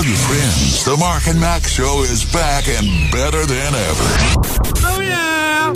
[0.00, 4.86] Tell your friends the Mark and Mack Show is back and better than ever.
[4.86, 5.70] Oh, yeah.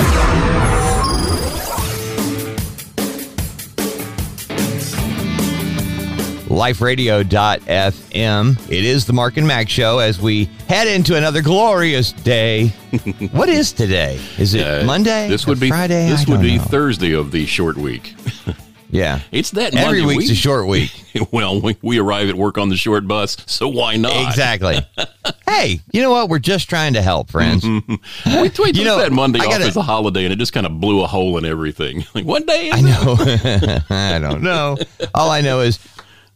[7.34, 8.70] liferadio.fm.
[8.70, 12.68] It is the Mark and Mack show as we head into another glorious day.
[13.32, 14.20] what is today?
[14.38, 15.28] Is it Uh, Monday?
[15.28, 16.08] This would be Friday.
[16.08, 16.64] This I would be know.
[16.64, 18.14] Thursday of the short week.
[18.94, 19.22] Yeah.
[19.32, 20.92] It's that Every Monday week's a short week.
[21.32, 24.28] well, we, we arrive at work on the short bus, so why not?
[24.28, 24.76] Exactly.
[25.48, 26.28] hey, you know what?
[26.28, 27.64] We're just trying to help, friends.
[28.26, 30.52] We, we You know, that Monday I off gotta- as a holiday, and it just
[30.52, 32.04] kind of blew a hole in everything.
[32.14, 33.82] Like, what day I know.
[33.90, 34.76] I don't know.
[35.12, 35.80] All I know is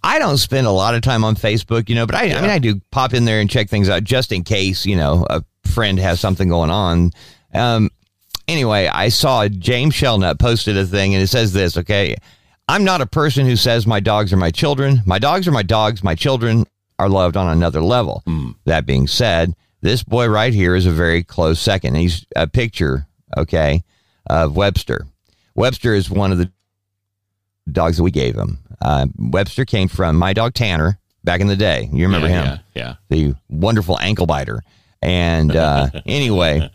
[0.03, 2.51] I don't spend a lot of time on Facebook, you know, but I, I mean,
[2.51, 5.45] I do pop in there and check things out just in case, you know, a
[5.65, 7.13] friend has something going on.
[7.55, 7.91] Um,
[8.49, 12.17] anyway, I saw James Shelnut posted a thing and it says this, okay.
[12.69, 15.01] I'm not a person who says my dogs are my children.
[15.07, 16.05] My dogs are my dogs.
[16.05, 16.67] My children
[16.99, 18.23] are loved on another level.
[18.67, 21.95] That being said, this boy right here is a very close second.
[21.97, 23.85] He's a picture, okay,
[24.27, 25.07] of Webster.
[25.55, 26.53] Webster is one of the
[27.71, 28.59] dogs that we gave him.
[28.81, 31.89] Uh, Webster came from my dog Tanner back in the day.
[31.93, 32.61] You remember yeah, him?
[32.75, 34.63] Yeah, the wonderful ankle biter.
[35.01, 36.71] And uh, anyway,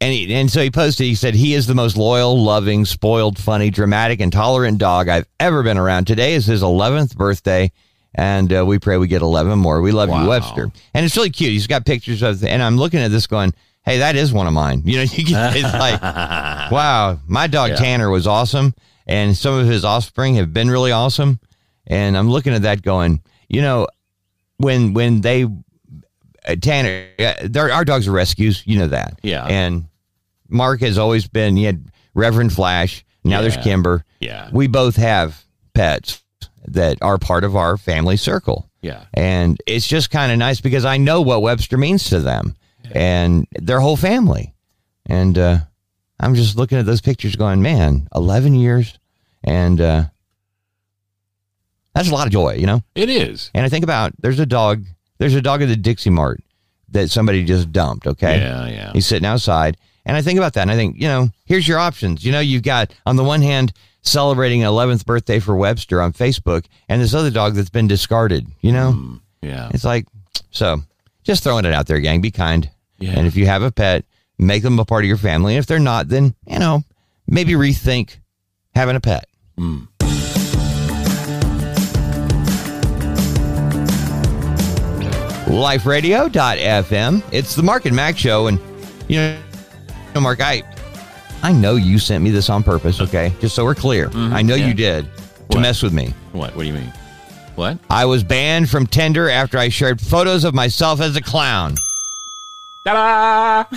[0.00, 1.06] and he, and so he posted.
[1.06, 5.26] He said he is the most loyal, loving, spoiled, funny, dramatic, and tolerant dog I've
[5.40, 6.06] ever been around.
[6.06, 7.72] Today is his 11th birthday,
[8.14, 9.80] and uh, we pray we get 11 more.
[9.80, 10.70] We love you, Webster.
[10.94, 11.52] And it's really cute.
[11.52, 14.52] He's got pictures of, and I'm looking at this going, "Hey, that is one of
[14.52, 16.02] mine." You know, you get, it's like,
[16.70, 17.76] wow, my dog Yeah.
[17.76, 18.74] Tanner was awesome,
[19.06, 21.40] and some of his offspring have been really awesome.
[21.86, 23.86] And I'm looking at that going, you know,
[24.58, 25.46] when when they
[26.46, 29.18] uh, Tanner, uh, our dogs are rescues, you know that.
[29.22, 29.44] Yeah.
[29.46, 29.86] And
[30.48, 31.56] Mark has always been.
[31.56, 33.04] He had Reverend Flash.
[33.24, 34.04] Now there's Kimber.
[34.20, 35.42] yeah, We both have
[35.74, 36.22] pets
[36.68, 38.70] that are part of our family circle.
[38.82, 39.04] yeah.
[39.14, 42.54] And it's just kind of nice because I know what Webster means to them
[42.92, 44.54] and their whole family.
[45.06, 45.58] And uh,
[46.20, 48.96] I'm just looking at those pictures going, man, 11 years.
[49.42, 50.04] And uh,
[51.94, 52.82] that's a lot of joy, you know?
[52.94, 53.50] It is.
[53.54, 54.84] And I think about there's a dog,
[55.18, 56.42] there's a dog at the Dixie Mart
[56.90, 58.38] that somebody just dumped, okay?
[58.38, 58.92] Yeah, yeah.
[58.92, 59.76] He's sitting outside.
[60.04, 62.24] And I think about that and I think, you know, here's your options.
[62.24, 63.72] You know, you've got on the one hand
[64.02, 68.72] celebrating 11th birthday for Webster on Facebook and this other dog that's been discarded, you
[68.72, 68.92] know?
[68.92, 69.68] Mm, yeah.
[69.74, 70.06] It's like,
[70.52, 70.78] so
[71.24, 72.20] just throwing it out there, gang.
[72.20, 72.70] Be kind.
[72.98, 73.18] Yeah.
[73.18, 74.04] And if you have a pet,
[74.38, 75.54] make them a part of your family.
[75.54, 76.84] And if they're not, then, you know,
[77.26, 78.18] maybe rethink
[78.76, 79.26] having a pet.
[79.58, 79.88] Mm.
[85.46, 87.22] LifeRadio.fm.
[87.32, 88.48] It's the Mark and Mack show.
[88.48, 88.60] And,
[89.08, 89.16] you
[90.14, 90.62] know, Mark, I,
[91.42, 93.32] I know you sent me this on purpose, okay?
[93.40, 94.08] Just so we're clear.
[94.08, 94.34] Mm-hmm.
[94.34, 94.66] I know yeah.
[94.66, 95.60] you did to What?
[95.60, 96.12] mess with me.
[96.32, 96.54] What?
[96.56, 96.92] What do you mean?
[97.54, 97.78] What?
[97.88, 101.74] I was banned from Tinder after I shared photos of myself as a clown.
[102.86, 103.76] Ta-da!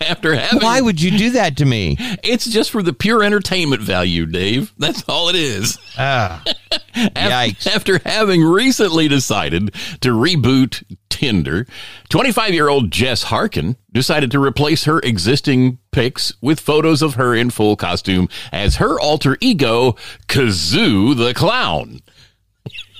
[0.00, 1.96] After having, Why would you do that to me?
[2.22, 4.72] it's just for the pure entertainment value, Dave.
[4.78, 5.78] That's all it is.
[5.98, 6.42] Ah,
[6.94, 7.66] Af- Yikes.
[7.66, 11.66] After having recently decided to reboot Tinder,
[12.10, 17.34] 25 year old Jess Harkin decided to replace her existing pics with photos of her
[17.34, 19.92] in full costume as her alter ego,
[20.28, 22.00] Kazoo the Clown.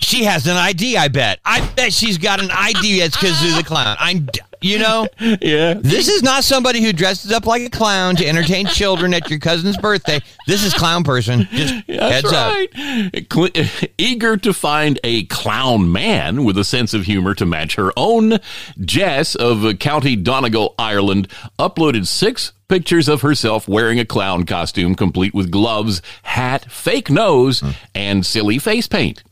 [0.00, 1.40] she has an ID, I bet.
[1.44, 3.96] I bet she's got an ID that's Kazoo the Clown.
[3.98, 4.28] I'm,
[4.64, 5.74] you know, Yeah.
[5.74, 9.38] this is not somebody who dresses up like a clown to entertain children at your
[9.38, 10.20] cousin's birthday.
[10.46, 11.46] This is clown person.
[11.52, 12.52] Just heads up.
[12.54, 13.26] right.
[13.28, 13.48] Cle-
[13.98, 18.38] Eager to find a clown man with a sense of humor to match her own,
[18.80, 25.34] Jess of County Donegal, Ireland, uploaded six pictures of herself wearing a clown costume complete
[25.34, 27.62] with gloves, hat, fake nose,
[27.94, 29.22] and silly face paint.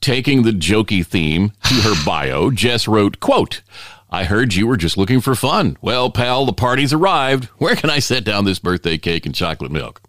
[0.00, 3.62] Taking the jokey theme to her bio, Jess wrote, quote,
[4.10, 5.76] I heard you were just looking for fun.
[5.80, 7.44] Well, pal, the party's arrived.
[7.58, 10.00] Where can I set down this birthday cake and chocolate milk?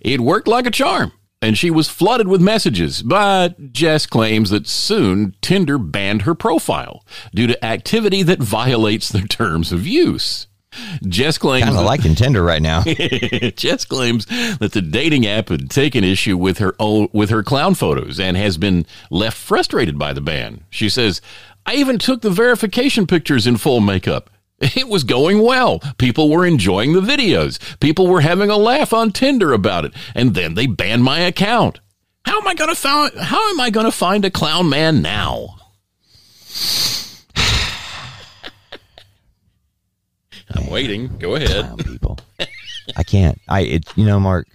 [0.00, 3.02] It worked like a charm, and she was flooded with messages.
[3.02, 7.04] But Jess claims that soon Tinder banned her profile
[7.34, 10.46] due to activity that violates their terms of use.
[11.06, 12.82] Jess claims Kind of that- liking Tinder right now.
[13.56, 14.24] Jess claims
[14.58, 18.38] that the dating app had taken issue with her own, with her clown photos and
[18.38, 20.64] has been left frustrated by the ban.
[20.70, 21.20] She says,
[21.66, 24.30] "I even took the verification pictures in full makeup.
[24.62, 25.80] It was going well.
[25.98, 27.58] People were enjoying the videos.
[27.80, 31.80] People were having a laugh on Tinder about it, and then they banned my account.
[32.24, 35.02] How am I going to find how am I going to find a clown man
[35.02, 35.56] now?"
[40.54, 41.18] I'm waiting.
[41.18, 41.64] Go ahead.
[41.64, 42.18] Clown people.
[42.96, 43.40] I can't.
[43.48, 44.46] I it you know, Mark.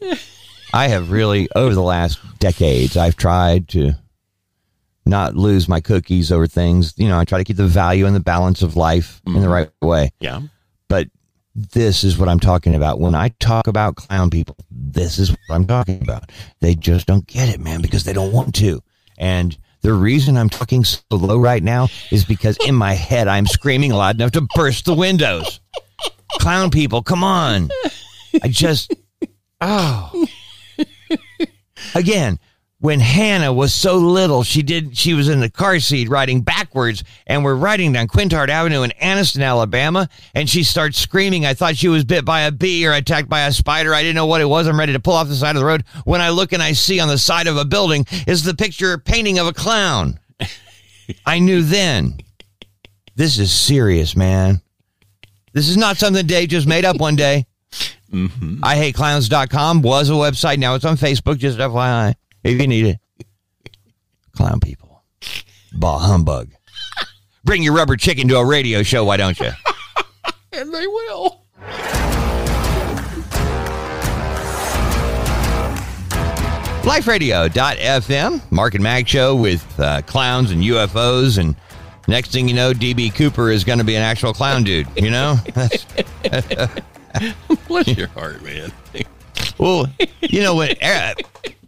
[0.74, 3.92] I have really over the last decades I've tried to
[5.04, 6.94] not lose my cookies over things.
[6.96, 9.40] You know, I try to keep the value and the balance of life in the
[9.40, 9.48] mm-hmm.
[9.48, 10.10] right way.
[10.20, 10.42] Yeah.
[10.88, 11.08] But
[11.54, 13.00] this is what I'm talking about.
[13.00, 16.30] When I talk about clown people, this is what I'm talking about.
[16.60, 18.80] They just don't get it, man, because they don't want to.
[19.18, 23.46] And the reason I'm talking so low right now is because in my head I'm
[23.46, 25.60] screaming loud enough to burst the windows.
[26.40, 27.68] Clown people, come on.
[28.42, 28.94] I just,
[29.60, 30.26] oh.
[31.94, 32.38] Again,
[32.82, 37.04] when Hannah was so little, she did she was in the car seat riding backwards,
[37.28, 41.46] and we're riding down Quintard Avenue in Anniston, Alabama, and she starts screaming.
[41.46, 43.94] I thought she was bit by a bee or attacked by a spider.
[43.94, 44.66] I didn't know what it was.
[44.66, 45.84] I'm ready to pull off the side of the road.
[46.04, 48.98] When I look and I see on the side of a building is the picture
[48.98, 50.18] painting of a clown.
[51.24, 52.18] I knew then.
[53.14, 54.60] This is serious, man.
[55.52, 57.46] This is not something Dave just made up one day.
[58.10, 58.58] Mm-hmm.
[58.64, 60.58] I hate clowns.com was a website.
[60.58, 63.26] Now it's on Facebook, just FYI if you need it.
[64.32, 65.02] Clown people.
[65.74, 66.50] Bah humbug.
[67.44, 69.50] Bring your rubber chicken to a radio show, why don't you?
[70.52, 71.42] and they will.
[76.82, 81.38] LifeRadio.fm, Mark and Mack show with uh, clowns and UFOs.
[81.38, 81.54] And
[82.08, 85.10] next thing you know, DB Cooper is going to be an actual clown dude, you
[85.10, 85.36] know?
[87.68, 88.72] Bless your heart, man.
[89.58, 89.86] well,
[90.20, 90.76] you know, what?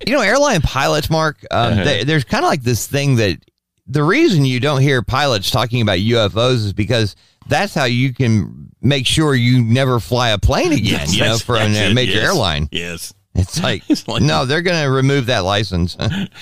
[0.06, 1.84] You know, airline pilots, Mark, um, Uh-huh.
[1.84, 3.38] they, there's kind of like this thing that
[3.86, 7.16] the reason you don't hear pilots talking about UFOs is because
[7.46, 11.56] that's how you can make sure you never fly a plane again, you know, for
[11.56, 12.24] a major yes.
[12.24, 12.68] airline.
[12.72, 13.12] Yes.
[13.34, 15.96] It's like, It's like- no, they're going to remove that license.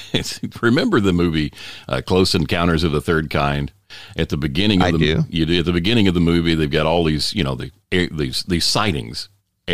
[0.62, 1.52] Remember the movie
[1.88, 3.72] uh, Close Encounters of the Third Kind?
[4.16, 5.22] At the beginning of I the do.
[5.28, 7.70] you do- at the beginning of the movie, they've got all these you know the
[7.90, 9.28] these these sightings,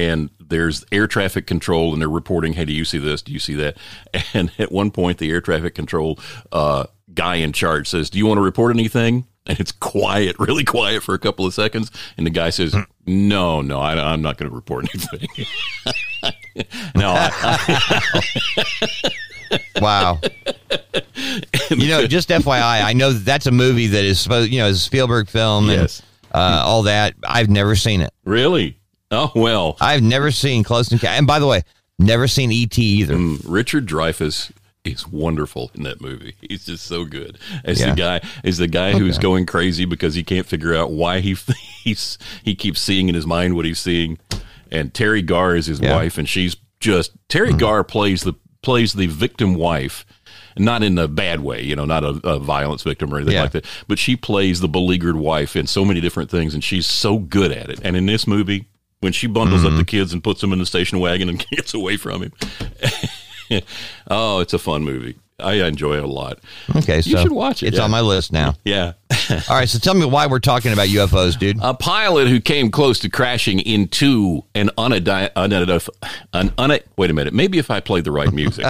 [0.07, 3.23] and there's air traffic control, and they're reporting, "Hey, do you see this?
[3.23, 3.77] Do you see that?"
[4.35, 6.19] And at one point, the air traffic control
[6.53, 10.65] uh, guy in charge says, "Do you want to report anything?" And it's quiet, really
[10.65, 12.75] quiet for a couple of seconds, and the guy says,
[13.07, 15.47] "No, no, I, I'm not going to report anything."
[16.95, 18.11] no, I,
[19.81, 20.21] wow.
[21.71, 24.77] you know, just FYI, I know that's a movie that is supposed, you know, is
[24.77, 26.03] a Spielberg film and
[26.33, 27.15] uh, all that.
[27.27, 28.13] I've never seen it.
[28.25, 28.78] really?
[29.11, 31.17] Oh well, I've never seen Close Encounter.
[31.17, 31.63] And by the way,
[31.99, 33.15] never seen ET either.
[33.15, 34.53] Mm, Richard Dreyfuss
[34.85, 36.35] is wonderful in that movie.
[36.41, 37.91] He's just so good as Yeah.
[37.91, 41.37] the guy is the guy who's going crazy because he can't figure out why he
[41.85, 44.19] he's he keeps seeing in his mind what he's seeing.
[44.71, 45.97] And Teri Garr is his Yeah.
[45.97, 50.05] wife, and she's just Teri Garr plays the plays the victim wife.
[50.59, 53.43] Not in a bad way, you know, not a, a violence victim or anything Yeah.
[53.43, 53.65] like that.
[53.87, 57.53] But she plays the beleaguered wife in so many different things, and she's so good
[57.53, 57.79] at it.
[57.85, 58.67] And in this movie,
[59.01, 59.73] when she bundles Mm-hmm.
[59.75, 62.33] up the kids and puts them in the station wagon and gets away from him,
[64.09, 65.17] oh, it's a fun movie.
[65.41, 66.41] I enjoy it a lot.
[66.75, 67.85] Okay, so you should watch it, It's yeah.
[67.85, 68.55] on my list now.
[68.65, 68.95] Yeah.
[69.31, 71.59] All right, so tell me why we're talking about UFOs, dude.
[71.61, 75.95] A pilot who came close to crashing into an unidentified, unidentified,
[76.33, 78.65] an un- wait a minute, maybe if I played the right music.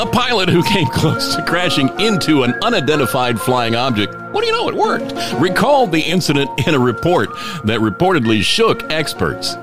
[0.00, 4.52] A pilot who came close to crashing into an unidentified flying object, what do you
[4.52, 7.28] know, it worked, recalled the incident in a report
[7.64, 9.56] that reportedly shook experts.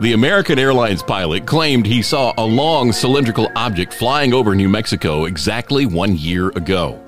[0.00, 5.26] The American Airlines pilot claimed he saw a long cylindrical object flying over New Mexico
[5.26, 6.98] exactly one year ago.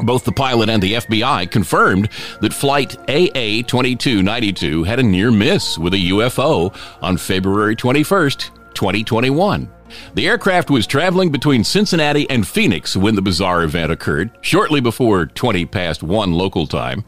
[0.00, 2.08] Both the pilot and the FBI confirmed
[2.40, 9.70] that Flight AA 2292 had a near miss with a UFO on February 21st, 2021.
[10.14, 15.26] The aircraft was traveling between Cincinnati and Phoenix when the bizarre event occurred, shortly before
[15.26, 17.04] 20 past 1 local time.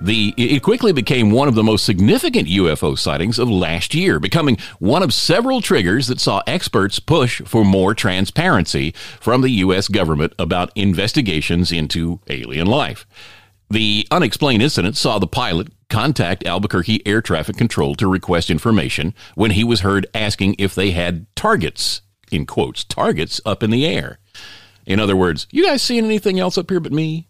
[0.00, 4.56] The, it quickly became one of the most significant UFO sightings of last year, becoming
[4.78, 9.88] one of several triggers that saw experts push for more transparency from the U.S.
[9.88, 13.06] government about investigations into alien life.
[13.70, 19.50] The unexplained incident saw the pilot contact Albuquerque Air Traffic Control to request information when
[19.52, 24.18] he was heard asking if they had targets, in quotes, targets up in the air.
[24.88, 27.28] In other words, you guys seeing anything else up here but me?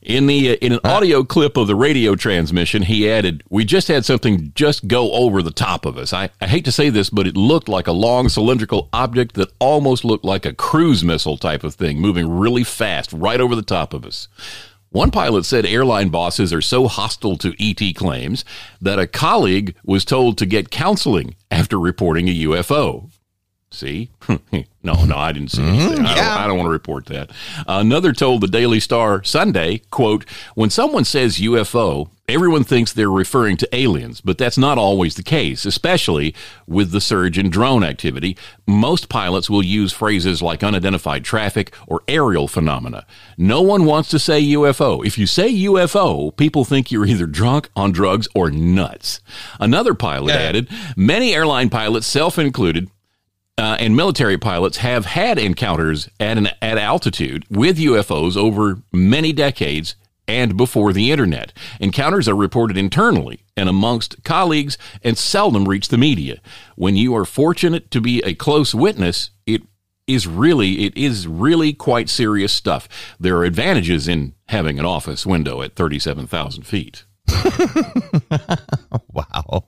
[0.00, 3.88] In the uh, in an audio clip of the radio transmission, he added, "We just
[3.88, 6.12] had something just go over the top of us.
[6.12, 9.52] I, I hate to say this, but it looked like a long cylindrical object that
[9.58, 13.62] almost looked like a cruise missile type of thing, moving really fast right over the
[13.62, 14.28] top of us."
[14.90, 18.44] One pilot said airline bosses are so hostile to ET claims
[18.80, 23.10] that a colleague was told to get counseling after reporting a UFO.
[23.72, 24.10] See?
[24.82, 25.80] no, no, I didn't see mm-hmm.
[25.80, 26.04] anything.
[26.04, 26.26] I, don't.
[26.26, 27.30] I don't want to report that.
[27.68, 33.56] Another told the Daily Star Sunday, quote, when someone says UFO, everyone thinks they're referring
[33.58, 36.34] to aliens, but that's not always the case, especially
[36.66, 38.36] with the surge in drone activity.
[38.66, 43.06] Most pilots will use phrases like unidentified traffic or aerial phenomena.
[43.38, 45.06] No one wants to say UFO.
[45.06, 49.20] If you say UFO, people think you're either drunk, on drugs, or nuts.
[49.60, 52.90] Another pilot added, many airline pilots, self included,
[53.58, 59.32] uh, and military pilots have had encounters at an at altitude with UFOs over many
[59.32, 61.52] decades and before the internet.
[61.80, 66.40] Encounters are reported internally and amongst colleagues and seldom reach the media.
[66.76, 69.62] When you are fortunate to be a close witness, it
[70.06, 72.88] is really it is really quite serious stuff.
[73.18, 77.04] There are advantages in having an office window at 37,000 feet.
[79.12, 79.64] Wow.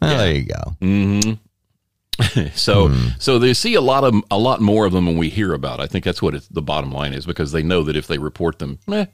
[0.00, 1.36] Well, There you go.
[2.54, 5.54] So, so they see a lot of a lot more of them than we hear
[5.54, 5.80] about.
[5.80, 8.18] I think that's what it's, the bottom line is because they know that if they
[8.18, 9.06] report them, eh,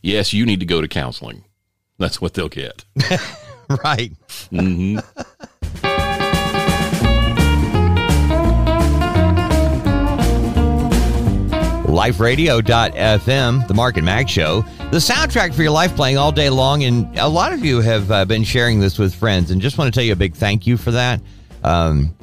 [0.00, 1.44] yes, you need to go to counseling.
[1.98, 2.84] That's what they'll get.
[3.82, 4.12] Right.
[11.94, 16.82] LifeRadio.fm, the Mark and Mack Show, the soundtrack for your life playing all day long.
[16.84, 19.92] And a lot of you have uh, been sharing this with friends, and just want
[19.92, 21.20] to tell you a big thank you for that.
[21.62, 22.14] Um,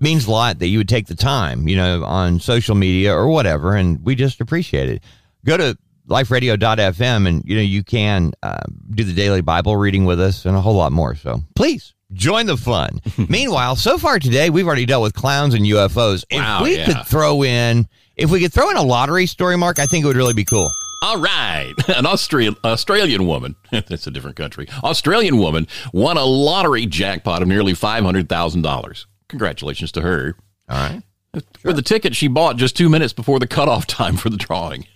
[0.00, 3.28] means a lot that you would take the time, you know, on social media or
[3.28, 5.02] whatever, and we just appreciate it.
[5.44, 10.20] Go to liferadio.fm and you know you can uh, do the daily Bible reading with
[10.20, 11.14] us and a whole lot more.
[11.14, 13.00] So please join the fun.
[13.28, 16.24] Meanwhile, so far today we've already dealt with clowns and UFOs.
[16.28, 16.84] If Wow, we yeah.
[16.86, 20.06] could throw in, if we could throw in a lottery story, Mark, I think it
[20.08, 20.70] would really be cool.
[21.02, 21.74] All right.
[21.88, 24.68] An Australian Australian woman, that's a different country.
[24.82, 29.06] Australian woman won a lottery jackpot of nearly $500,000.
[29.28, 30.36] Congratulations to her.
[30.68, 31.02] All right.
[31.58, 34.86] For the ticket she bought just 2 minutes before the cutoff time for the drawing.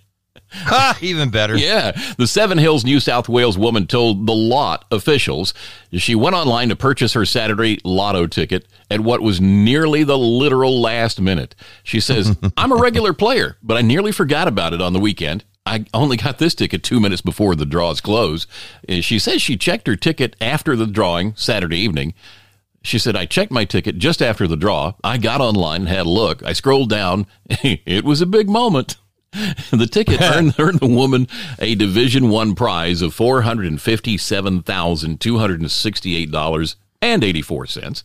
[1.01, 1.57] Even better.
[1.57, 1.93] Yeah.
[2.17, 5.55] The Seven Hills, New South Wales woman told the lot officials
[5.93, 10.81] she went online to purchase her Saturday lotto ticket at what was nearly the literal
[10.81, 11.55] last minute.
[11.83, 15.45] She says, I'm a regular player, but I nearly forgot about it on the weekend.
[15.67, 18.47] I only got this ticket two minutes before the draws close.
[18.89, 22.15] She says she checked her ticket after the drawing Saturday evening.
[22.83, 24.95] She said, I checked my ticket just after the draw.
[25.05, 26.43] I got online and had a look.
[26.43, 27.27] I scrolled down.
[27.51, 28.97] it was a big moment.
[29.71, 34.63] The ticket earned, earned the woman a Division One prize of four hundred and fifty-seven
[34.63, 38.05] thousand two hundred and sixty-eight dollars and eighty-four cents.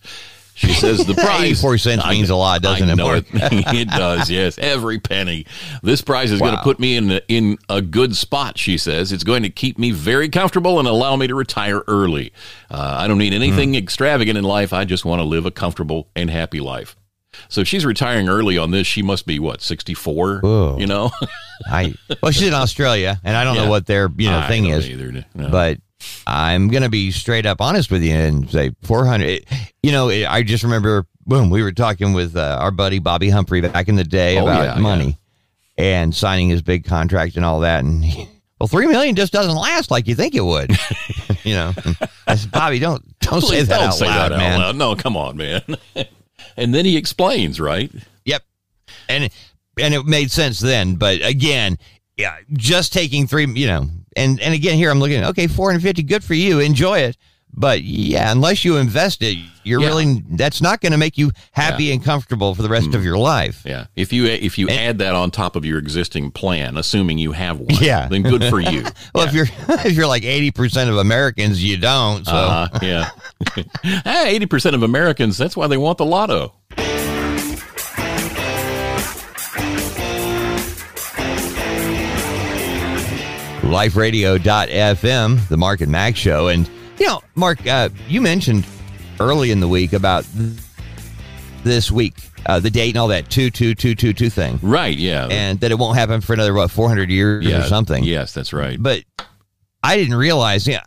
[0.56, 3.25] She says the prize 84 cents means a lot, doesn't I it, know Mark?
[3.34, 3.34] It,
[3.75, 5.48] it does, yes, every penny.
[5.82, 8.60] This prize is going to put me in a, in a good spot.
[8.60, 12.34] She says it's going to keep me very comfortable and allow me to retire early.
[12.70, 13.75] Uh, I don't need anything Hmm.
[13.77, 14.74] extravagant in life.
[14.74, 16.96] I just want to live a comfortable and happy life.
[17.50, 18.88] So if she's retiring early on this.
[18.88, 20.40] She must be what sixty four.
[20.80, 21.12] You know,
[21.68, 23.63] I well, she's in Australia, and I don't Yeah.
[23.66, 24.90] know what their you know I thing is.
[24.90, 25.50] either, no.
[25.50, 25.78] but
[26.28, 29.46] I'm gonna be straight up honest with you and say 400.
[29.82, 33.30] You know, it, I just remember, boom, we were talking with uh, our buddy Bobby
[33.30, 35.18] Humphrey back in the day Oh, about yeah, money
[35.78, 38.28] and signing his big contract and all that, and he,
[38.60, 40.72] well, three million just doesn't last like you think it would.
[41.44, 41.74] you know,
[42.28, 44.60] I said, Bobby, don't don't say that don't out say loud, that man.
[44.62, 44.75] out loud.
[44.75, 45.62] No, come on, man.
[46.57, 47.91] And then he explains, right?
[48.25, 48.43] Yep.
[49.10, 49.29] And
[49.79, 51.77] and it made sense then, but again,
[52.17, 56.24] yeah, just taking three, you know, and and again here I'm looking, okay, 450 good
[56.24, 57.17] for you, enjoy it.
[57.55, 59.88] But yeah, unless you invest it, you're Yeah.
[59.88, 63.17] really that's not going to make you happy and comfortable for the rest of your
[63.17, 63.62] life.
[63.65, 63.86] Yeah.
[63.95, 67.60] If you if you add that on top of your existing plan, assuming you have
[67.60, 68.07] one, Yeah.
[68.07, 68.83] then good for you.
[69.15, 69.45] Well, if you're
[69.86, 72.25] if you're like 80% of Americans, you don't.
[72.25, 73.10] So Uh, yeah.
[74.25, 75.38] Eighty percent of Americans.
[75.38, 76.53] That's why they want the lotto.
[84.13, 86.48] liferadio.fm, the Mark and Mack show.
[86.48, 86.69] And,
[87.00, 88.66] you know, Mark, uh, you mentioned
[89.20, 90.26] early in the week about
[91.64, 94.98] this week, uh, the date and all that 22222 thing, Right.
[94.98, 95.28] Yeah.
[95.32, 98.04] and that it won't happen for another, what, 400 years yeah, or something.
[98.04, 98.82] Yes, that's right.
[98.82, 99.04] But
[99.82, 100.82] I didn't realize, yeah,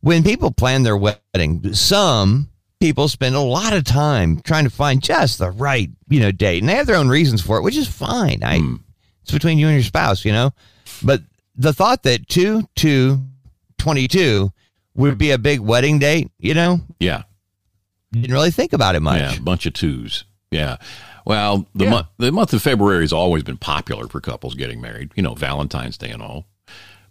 [0.00, 2.48] when people plan their wedding, some
[2.80, 6.62] people spend a lot of time trying to find just the right, you know, date.
[6.62, 8.42] And they have their own reasons for it, which is fine.
[8.42, 8.76] I, Hmm.
[9.22, 10.52] It's between you and your spouse, you know?
[11.00, 11.22] But
[11.56, 13.20] the thought that 2 2
[13.78, 14.52] 22
[14.94, 17.22] would be a big wedding date, you know, yeah.
[18.12, 19.20] didn't really think about it much.
[19.20, 19.36] Yeah.
[19.36, 20.24] A bunch of twos.
[20.50, 20.76] Yeah.
[21.24, 21.90] Well, the Yeah.
[21.90, 25.12] month the month of February has always been popular for couples getting married.
[25.14, 26.46] You know, Valentine's Day and all.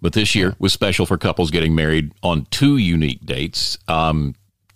[0.01, 3.77] But this year was special for couples getting married on two unique dates.
[3.87, 4.35] Um,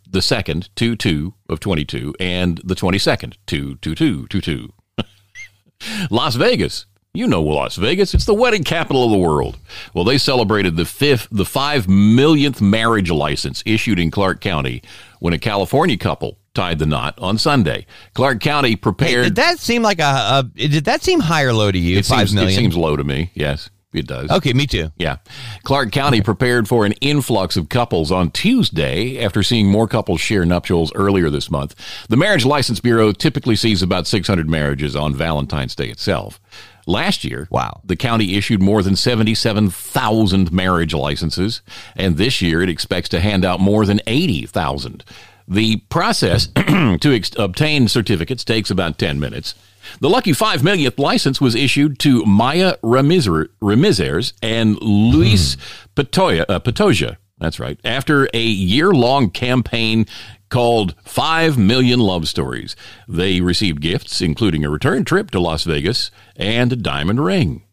[0.09, 4.73] the second, 2 2 of 22, and the 22nd, 2 2 2 2 2.
[6.09, 6.85] Las Vegas.
[7.15, 8.13] You know Las Vegas.
[8.13, 9.57] It's the wedding capital of the world.
[9.93, 14.81] Well, they celebrated the fifth, the five millionth marriage license issued in Clark County
[15.19, 17.85] when a California couple tied the knot on Sunday.
[18.13, 19.23] Clark County Hey, prepared.
[19.25, 20.43] did that seem like a, a?
[20.55, 21.97] Did that seem high or low to you?
[21.99, 22.51] it, Five seems, million.
[22.53, 23.31] it seems low to me.
[23.33, 24.29] Yes, it does.
[24.31, 24.91] okay, me too.
[24.97, 25.17] Yeah.
[25.63, 30.45] Clark County prepared for an influx of couples on Tuesday after seeing more couples share
[30.45, 31.75] nuptials earlier this month.
[32.09, 36.39] The Marriage License Bureau typically sees about 600 marriages on Valentine's Day itself.
[36.87, 37.81] Last year, Wow.
[37.83, 41.61] the county issued more than 77,000 marriage licenses,
[41.95, 45.03] and this year it expects to hand out more than 80,000.
[45.47, 49.55] The process to ex- obtain certificates takes about 10 minutes.
[49.99, 55.57] The lucky 5 millionth license was issued to Maya Ramizer, Ramizers and Luis
[55.95, 57.17] Patoya, uh, Patoja.
[57.45, 57.79] That's right.
[57.85, 60.07] After a year long campaign
[60.49, 62.75] called 5 Million Love Stories,
[63.07, 67.63] they received gifts, including a return trip to Las Vegas and a diamond ring.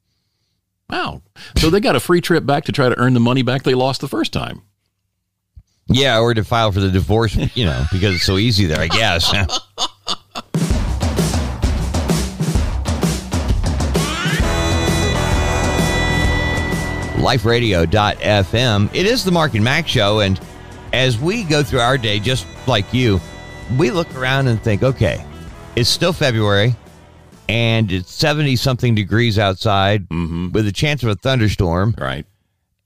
[0.90, 1.22] Wow.
[1.56, 3.72] So they got a free trip back to try to earn the money back they
[3.72, 4.60] lost the first time.
[5.86, 8.88] Yeah, or to file for the divorce, you know, because it's so easy there, I
[8.88, 9.32] guess.
[17.22, 18.94] liferadio.fm.
[18.94, 20.20] It is the Mark and Mack show.
[20.20, 20.40] And
[20.92, 23.20] as we go through our day, just like you,
[23.78, 25.24] we look around and think, okay,
[25.76, 26.74] it's still February
[27.48, 30.50] and it's 70 something degrees outside mm-hmm.
[30.52, 32.24] with a chance of a thunderstorm Right.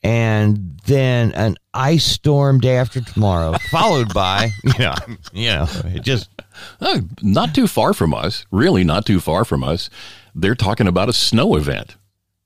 [0.02, 4.94] and then an ice storm day after tomorrow, followed by, you know,
[5.32, 6.28] you know, it just
[6.80, 8.46] Oh, not too far from us.
[8.50, 9.90] Really, not too far from us.
[10.34, 11.96] They're talking about a snow event.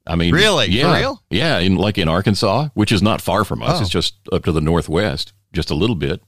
[0.07, 0.67] I mean, Really?
[0.67, 1.23] For Yeah, real?
[1.31, 1.59] yeah.
[1.59, 3.79] In like in Arkansas, which is not far from us.
[3.79, 3.81] Oh.
[3.83, 6.23] It's just up to the northwest, just a little bit.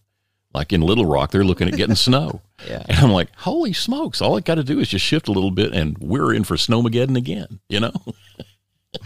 [0.54, 2.42] Like in Little Rock, they're looking at getting snow.
[2.68, 2.82] Yeah.
[2.88, 4.20] And I'm like, holy smokes!
[4.20, 6.56] All I got to do is just shift a little bit, and we're in for
[6.56, 7.60] snowmageddon again.
[7.70, 7.92] You know.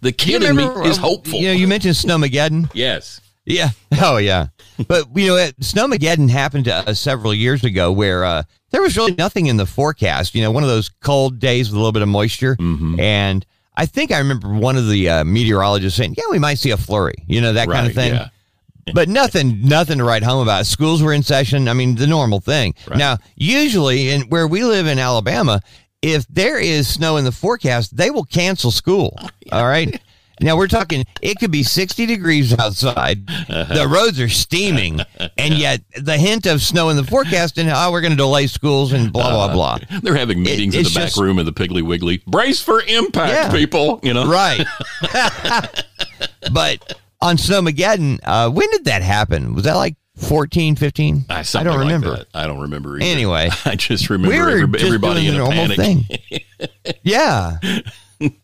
[0.00, 1.38] the kid in me is hopeful.
[1.38, 2.70] You know, you mentioned Snowmageddon.
[2.74, 3.20] yes.
[3.44, 3.70] Yeah.
[4.00, 4.46] Oh, yeah.
[4.86, 8.96] But, you know, it- Snowmageddon happened to us several years ago where uh, there was
[8.96, 10.34] really nothing in the forecast.
[10.36, 12.54] You know, one of those cold days with a little bit of moisture.
[12.56, 13.00] Mm-hmm.
[13.00, 13.44] And
[13.76, 16.76] I think I remember one of the uh, meteorologists saying, yeah, we might see a
[16.76, 18.14] flurry, you know, that kind of thing.
[18.14, 18.28] yeah.
[18.94, 20.66] but nothing, nothing to write home about.
[20.66, 21.68] Schools were in session.
[21.68, 22.74] I mean, the normal thing.
[22.86, 22.98] Right.
[22.98, 25.60] Now, usually, in where we live in Alabama,
[26.02, 29.16] if there is snow in the forecast, they will cancel school.
[29.52, 30.00] All right.
[30.42, 31.04] Now we're talking.
[31.22, 33.26] It could be sixty degrees outside.
[33.26, 35.00] The roads are steaming,
[35.38, 38.46] and yet the hint of snow in the forecast, and oh, we're going to delay
[38.48, 39.78] schools and blah blah blah.
[40.02, 42.22] They're having meetings in the back just- room of the Piggly Wiggly.
[42.26, 43.50] Brace for impact, Yeah.
[43.52, 44.00] people.
[44.02, 44.66] You know, Right.
[46.52, 49.54] but on Snowmageddon, uh, when did that happen?
[49.54, 51.24] Was that like 14, 15?
[51.30, 52.24] Ah, I don't remember.
[52.34, 52.96] I don't remember.
[52.96, 53.04] Either.
[53.04, 55.76] Anyway, I just remember we every- just everybody in a panic.
[55.76, 56.04] thing.
[57.02, 57.58] yeah.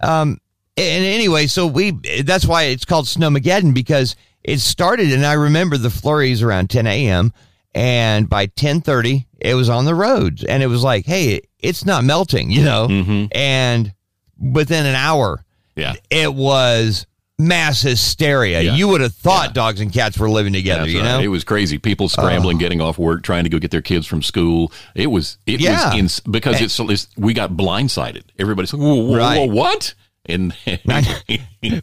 [0.00, 0.38] Um.
[0.78, 1.90] And anyway, so we
[2.22, 6.86] that's why it's called Snowmageddon because it started, and I remember the flurries around 10
[6.86, 7.32] a.m.
[7.74, 12.02] and by 10:30 it was on the roads, and it was like, hey, it's not
[12.04, 12.88] melting, you know.
[12.88, 13.28] Mhm.
[13.32, 13.92] And
[14.40, 15.44] within an hour,
[15.76, 17.06] Yeah, it was
[17.40, 18.62] mass hysteria.
[18.62, 18.74] Yeah.
[18.74, 19.52] You would have thought Yeah.
[19.52, 21.04] dogs and cats were living together, that's you right.
[21.06, 21.18] know.
[21.18, 21.22] Oh.
[21.22, 21.78] it was crazy.
[21.78, 24.72] People scrambling, getting off work, trying to go get their kids from school.
[24.96, 25.90] It was it Yeah.
[25.90, 28.22] was ins- because it's, it's we got blindsided.
[28.40, 29.94] Everybody's like, whoa, whoa, whoa, what?
[30.28, 30.54] And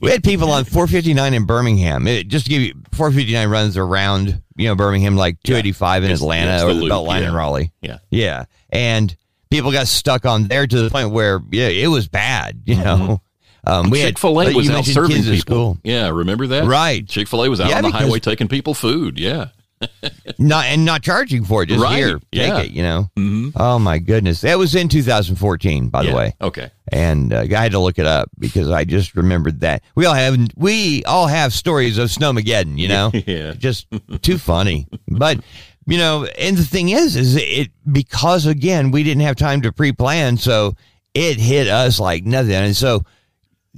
[0.02, 2.08] We had people on 459 in Birmingham.
[2.08, 6.22] It, just to give you 459 runs around, you know, Birmingham like 285 in It's-
[6.22, 7.36] Atlanta or the Beltline in yeah.
[7.36, 7.72] Raleigh.
[7.82, 9.16] yeah, Yeah, and
[9.50, 12.62] people got stuck on there to the point where yeah, it was bad.
[12.66, 13.22] You know,
[13.68, 15.38] um, we had- Chick Fil A was out serving people.
[15.40, 16.66] school, Yeah, remember that?
[16.66, 17.08] Right.
[17.08, 19.20] Chick Fil A was out Yeah, on the highway taking people food.
[19.20, 19.48] Yeah,
[20.38, 21.68] not and not charging for it.
[21.68, 22.62] Just Right, here, take yeah.
[22.62, 22.72] it.
[22.72, 23.10] You know.
[23.18, 23.52] Mhm.
[23.56, 26.10] Oh my goodness, that was in 2014, by yeah.
[26.10, 26.36] the way.
[26.42, 26.72] Okay.
[26.92, 30.14] and uh, I had to look it up because I just remembered that we all
[30.14, 33.54] have we all have stories of Snowmageddon, you know, Yeah.
[33.54, 33.88] just
[34.22, 34.88] too funny.
[35.08, 35.40] But
[35.88, 39.72] you know, and the thing is, is it because again we didn't have time to
[39.72, 40.74] pre-plan, so
[41.14, 42.52] it hit us like nothing.
[42.54, 43.04] And so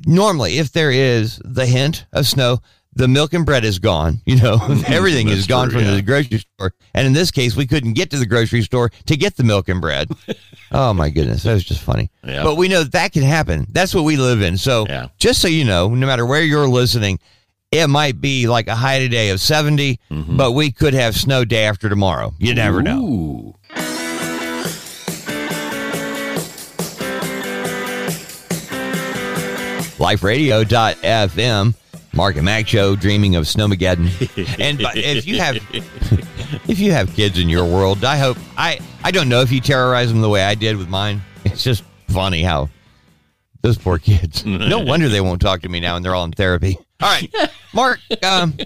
[0.05, 2.59] normally, if there is the hint of snow.
[2.97, 4.21] The milk and bread is gone.
[4.25, 4.57] You know,
[4.87, 5.95] everything is gone true, from yeah.
[5.95, 6.73] the grocery store.
[6.95, 9.69] And in this case, we couldn't get to the grocery store to get the milk
[9.69, 10.09] and bread.
[10.71, 12.09] oh my goodness, that was just funny.
[12.23, 12.41] Yeah.
[12.43, 13.67] But we know that, that can happen.
[13.69, 14.57] That's what we live in.
[14.57, 15.09] So Yeah.
[15.19, 17.19] just so you know, no matter where you're listening,
[17.71, 20.35] it might be like a high today of 70, mm-hmm.
[20.35, 22.33] but we could have snow day after tomorrow.
[22.39, 23.03] You never know.
[23.03, 23.53] Ooh.
[29.99, 31.75] LifeRadio.fm.
[32.17, 34.07] Mark and Mack Show, dreaming of Snowmageddon.
[34.59, 35.55] and if you have
[36.67, 39.61] if you have kids in your world, I hope I I don't know if you
[39.61, 41.21] terrorize them the way I did with mine.
[41.45, 42.69] It's just funny how
[43.61, 44.43] those poor kids.
[44.45, 46.79] No wonder they won't talk to me now, and they're all in therapy.
[46.99, 47.31] All right,
[47.75, 47.99] Mark.
[48.23, 48.57] Um,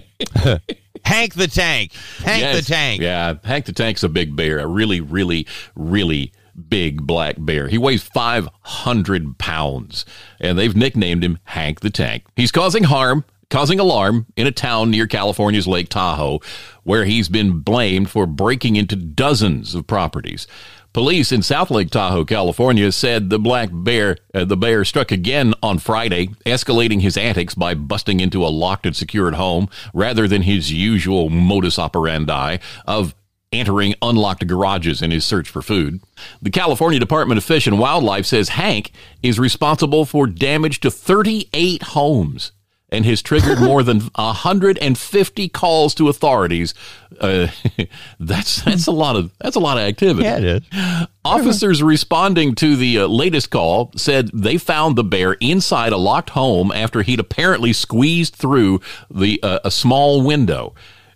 [1.04, 1.92] Hank the Tank.
[2.24, 2.56] Hank Yes.
[2.66, 3.02] the Tank.
[3.02, 6.32] Yeah, Hank the Tank's a big bear, a really, really, really
[6.68, 7.68] big black bear.
[7.68, 10.06] He weighs 500 pounds,
[10.40, 12.24] and they've nicknamed him Hank the Tank.
[12.34, 16.40] He's causing harm, causing alarm in a town near California's Lake Tahoe,
[16.84, 20.46] where he's been blamed for breaking into dozens of properties.
[20.94, 25.52] Police in South Lake Tahoe, California, said the black bear, uh, the bear struck again
[25.62, 30.42] on Friday, escalating his antics by busting into a locked and secured home rather than
[30.42, 33.14] his usual modus operandi of
[33.52, 36.00] entering unlocked garages in his search for food.
[36.40, 41.82] The California Department of Fish and Wildlife says Hank is responsible for damage to 38
[41.82, 42.52] homes
[42.92, 46.74] and has triggered more than 150 calls to authorities.
[47.20, 47.48] Uh,
[48.20, 50.24] that's that's a lot of that's a lot of activity.
[50.24, 51.06] Yeah, it is.
[51.24, 56.30] Officers responding to the uh, latest call said they found the bear inside a locked
[56.30, 60.74] home after he'd apparently squeezed through the uh, a small window.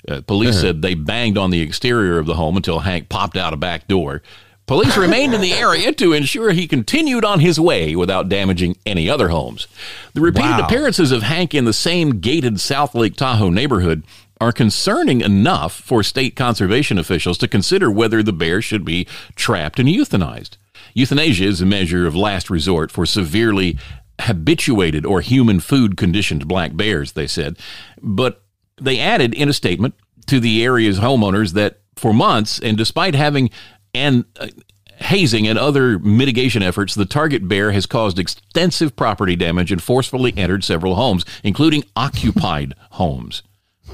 [0.08, 3.52] Uh, police said they banged on the exterior of the home until Hank popped out
[3.52, 4.22] a back door.
[4.66, 9.08] Police remained in the area to ensure he continued on his way without damaging any
[9.08, 9.68] other homes.
[10.14, 10.66] The repeated Wow.
[10.66, 14.02] appearances of Hank in the same gated South Lake Tahoe neighborhood
[14.40, 19.78] are concerning enough for state conservation officials to consider whether the bear should be trapped
[19.78, 20.56] and euthanized.
[20.94, 23.78] Euthanasia is a measure of last resort for severely
[24.22, 27.56] habituated or human food conditioned black bears, they said.
[28.02, 28.42] But
[28.80, 29.94] they added in a statement
[30.26, 33.48] to the area's homeowners that for months, and despite having
[33.96, 34.48] and uh,
[34.98, 40.32] hazing and other mitigation efforts, the target bear has caused extensive property damage and forcefully
[40.36, 43.42] entered several homes, including occupied homes.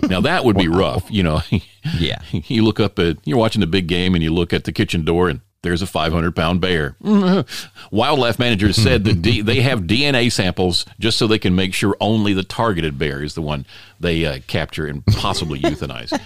[0.08, 1.40] Now that would be rough, you know.
[1.98, 2.20] Yeah.
[2.30, 5.04] you look up at you're watching the big game and you look at the kitchen
[5.04, 6.94] door and there's a 500 pound bear.
[7.90, 11.96] Wildlife managers said that D, they have DNA samples just so they can make sure
[12.00, 13.66] only the targeted bear is the one
[13.98, 16.16] they uh, capture and possibly euthanize.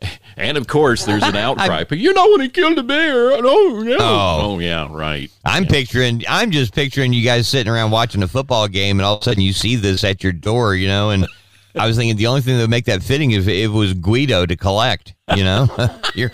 [0.38, 1.82] And of course, there's an outcry.
[1.82, 3.32] But you know when he killed a bear?
[3.32, 3.96] Oh, no.
[3.98, 4.40] Oh.
[4.42, 5.32] oh yeah, right.
[5.44, 6.22] I'm picturing.
[6.28, 9.24] I'm just picturing you guys sitting around watching a football game, and all of a
[9.24, 10.76] sudden you see this at your door.
[10.76, 11.26] You know, and
[11.74, 13.94] I was thinking the only thing that would make that fitting is if it was
[13.94, 15.14] Guido to collect.
[15.36, 15.68] You know,
[16.14, 16.30] you're.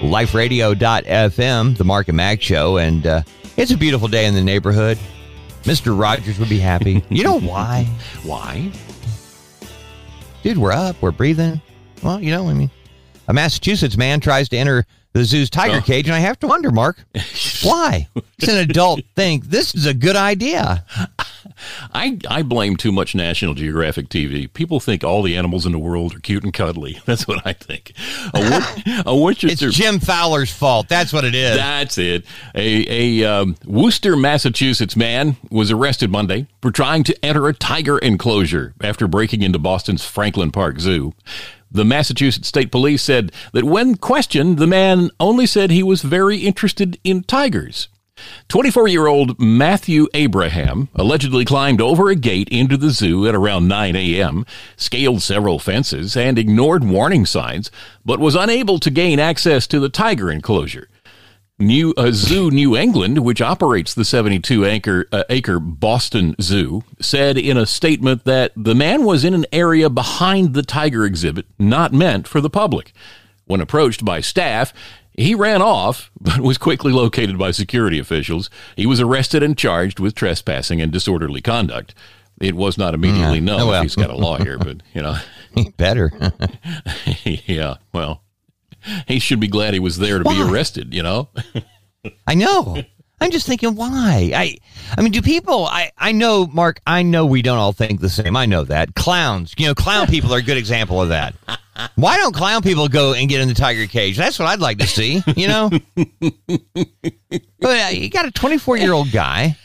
[0.00, 3.22] LifeRadio.fm, the Mark and Mack show, and uh,
[3.56, 4.98] it's a beautiful day in the neighborhood.
[5.66, 5.98] Mr.
[5.98, 7.04] Rogers would be happy.
[7.10, 7.84] You know why?
[8.22, 8.70] Why?
[10.42, 11.60] dude, we're up, we're breathing.
[12.02, 12.70] Well, you know, I mean,
[13.26, 15.80] a Massachusetts man tries to enter the zoo's tiger Oh.
[15.80, 17.04] cage, and I have to wonder, Mark,
[17.62, 18.06] why?
[18.38, 19.42] It's an adult thing.
[19.44, 20.84] This is a good idea.
[21.92, 24.52] I, I blame too much National Geographic TV.
[24.52, 27.00] People think all the animals in the world are cute and cuddly.
[27.06, 27.92] That's what I think.
[28.34, 28.40] A,
[29.06, 30.88] Wor- a It's Jim Fowler's fault.
[30.88, 31.56] That's what it is.
[31.56, 32.24] That's it.
[32.54, 37.98] A, a um, Worcester, Massachusetts man was arrested Monday for trying to enter a tiger
[37.98, 41.12] enclosure after breaking into Boston's Franklin Park Zoo.
[41.70, 46.38] The Massachusetts State Police said that when questioned, the man only said he was very
[46.38, 47.88] interested in tigers.
[48.48, 53.68] 24 year old Matthew Abraham allegedly climbed over a gate into the zoo at around
[53.68, 57.70] 9 a.m., scaled several fences, and ignored warning signs,
[58.04, 60.88] but was unable to gain access to the tiger enclosure.
[61.58, 67.38] New uh, Zoo New England, which operates the 72 acre, uh, acre Boston Zoo, said
[67.38, 71.94] in a statement that the man was in an area behind the tiger exhibit not
[71.94, 72.92] meant for the public.
[73.46, 74.74] When approached by staff,
[75.16, 78.50] he ran off, but was quickly located by security officials.
[78.76, 81.94] He was arrested and charged with trespassing and disorderly conduct.
[82.40, 83.74] It was not immediately mm, oh, known Oh, well.
[83.80, 85.16] if he's got a lawyer, but you know,
[85.78, 86.12] Better.
[87.24, 88.22] yeah, well,
[89.08, 90.92] he should be glad he was there to be arrested.
[90.92, 91.30] You know.
[92.26, 92.82] I know.
[93.20, 94.30] I'm just thinking, why?
[94.34, 94.58] I,
[94.96, 95.66] I mean, do people?
[95.66, 96.80] I, I know, Mark.
[96.86, 98.36] I know we don't all think the same.
[98.36, 99.54] I know that clowns.
[99.56, 101.34] You know, clown people are a good example of that.
[101.94, 104.16] Why don't clown people go and get in the tiger cage?
[104.16, 105.22] That's what I'd like to see.
[105.34, 109.56] You know, but uh, you got a 24 year old guy,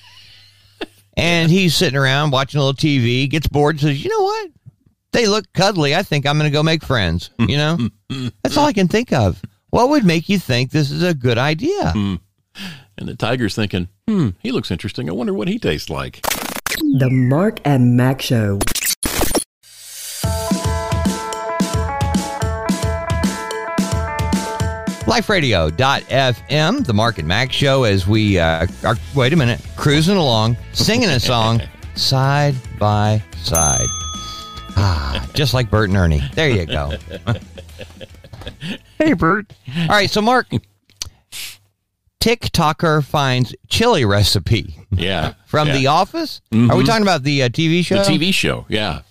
[1.18, 4.52] and he's sitting around watching a little TV, gets bored, and says, "You know what?
[5.12, 5.96] They look cuddly.
[5.96, 7.90] I think I'm going to go make friends." You know,
[8.44, 9.42] that's all I can think of.
[9.70, 11.94] What would make you think this is a good idea?
[13.02, 15.10] And the tiger's thinking, hmm, he looks interesting.
[15.10, 16.22] I wonder what he tastes like.
[16.22, 18.60] The Mark and Mack Show.
[25.06, 30.56] liferadio.fm, the Mark and Mack show, as we uh, are, wait a minute, cruising along,
[30.72, 31.62] singing a song.
[31.96, 33.88] side by side.
[34.78, 36.22] Ah, just like Bert and Ernie.
[36.34, 36.94] There you go.
[39.00, 39.52] hey, Bert.
[39.76, 40.48] All right, so Mark,
[42.22, 45.34] TikToker finds chili recipe Yeah.
[45.46, 45.74] from yeah.
[45.78, 46.42] The Office.
[46.54, 47.96] Are we talking about the uh, TV show?
[47.96, 49.02] The TV show, yeah.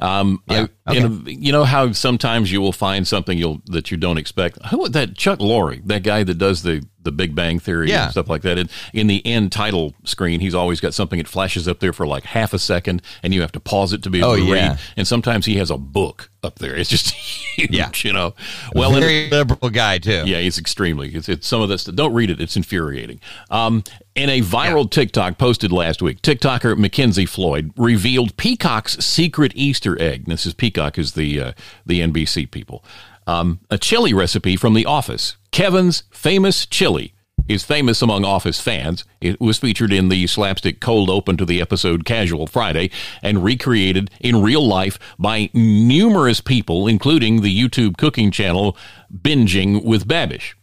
[0.00, 3.90] Um, Yeah, I- in a- you know how sometimes you will find something you'll that
[3.90, 4.58] you don't expect.
[4.66, 8.04] Who that Chuck Lorre, that guy that does the the Big Bang Theory Yeah.
[8.04, 8.58] and stuff like that.
[8.58, 12.06] In, in the end title screen, he's always got something that flashes up there for
[12.06, 14.42] like half a second, and you have to pause it to be able Oh, to
[14.42, 14.52] yeah.
[14.70, 14.78] read.
[14.96, 16.74] And sometimes he has a book up there.
[16.76, 17.90] It's just huge, Yeah.
[17.96, 18.34] you know.
[18.74, 20.24] Well, Very liberal guy too.
[20.26, 21.14] yeah, he's extremely.
[21.14, 21.84] It's, it's some of this.
[21.84, 22.40] Don't read it.
[22.40, 23.20] It's infuriating.
[23.50, 30.00] Um, in a viral TikTok posted last week, TikToker Mackenzie Floyd revealed Peacock's secret Easter
[30.00, 30.26] egg.
[30.26, 31.52] This is Peacock is the uh,
[31.84, 32.84] the NBC people.
[33.26, 35.36] Um, a chili recipe from The Office.
[35.50, 37.14] Kevin's famous chili
[37.48, 39.04] is famous among Office fans.
[39.20, 42.90] It was featured in the slapstick cold open to the episode Casual Friday
[43.22, 48.76] and recreated in real life by numerous people, including the YouTube cooking channel
[49.12, 50.54] Binging with Babish.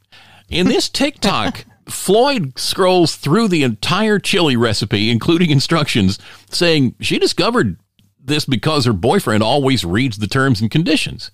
[0.50, 6.19] In this TikTok, Floyd scrolls through the entire chili recipe, including instructions,
[6.50, 7.78] saying she discovered
[8.24, 11.32] this because her boyfriend always reads the terms and conditions.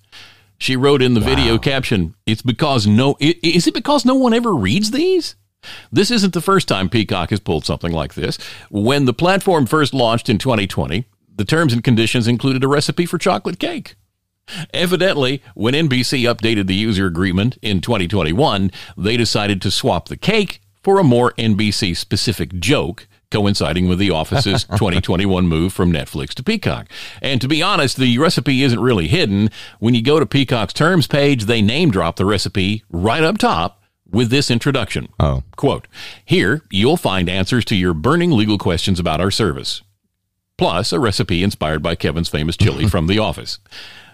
[0.58, 4.54] She wrote in the video caption, "It's because no is it because no one ever
[4.54, 5.36] reads these?"
[5.90, 8.38] This isn't the first time Peacock has pulled something like this.
[8.70, 11.04] When the platform first launched in 2020,
[11.36, 13.96] the terms and conditions included a recipe for chocolate cake.
[14.72, 20.60] Evidently, when NBC updated the user agreement in 2021, they decided to swap the cake
[20.80, 26.42] for a more NBC specific joke, coinciding with The Office's 2021 move from Netflix to
[26.42, 26.88] Peacock.
[27.20, 29.50] And to be honest, the recipe isn't really hidden.
[29.78, 33.82] When you go to Peacock's terms page, they name drop the recipe right up top
[34.10, 35.08] with this introduction.
[35.20, 35.42] Oh.
[35.56, 35.86] Quote,
[36.24, 39.82] here you'll find answers to your burning legal questions about our service
[40.58, 43.58] plus a recipe inspired by Kevin's famous chili from The Office.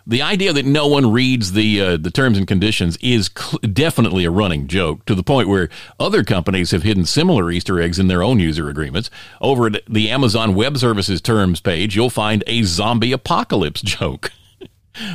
[0.06, 4.26] The idea that no one reads the uh, the terms and conditions is cl- definitely
[4.26, 8.08] a running joke to the point where other companies have hidden similar Easter eggs in
[8.08, 9.08] their own user agreements.
[9.40, 14.30] Over at the Amazon Web Services terms page, you'll find a zombie apocalypse joke.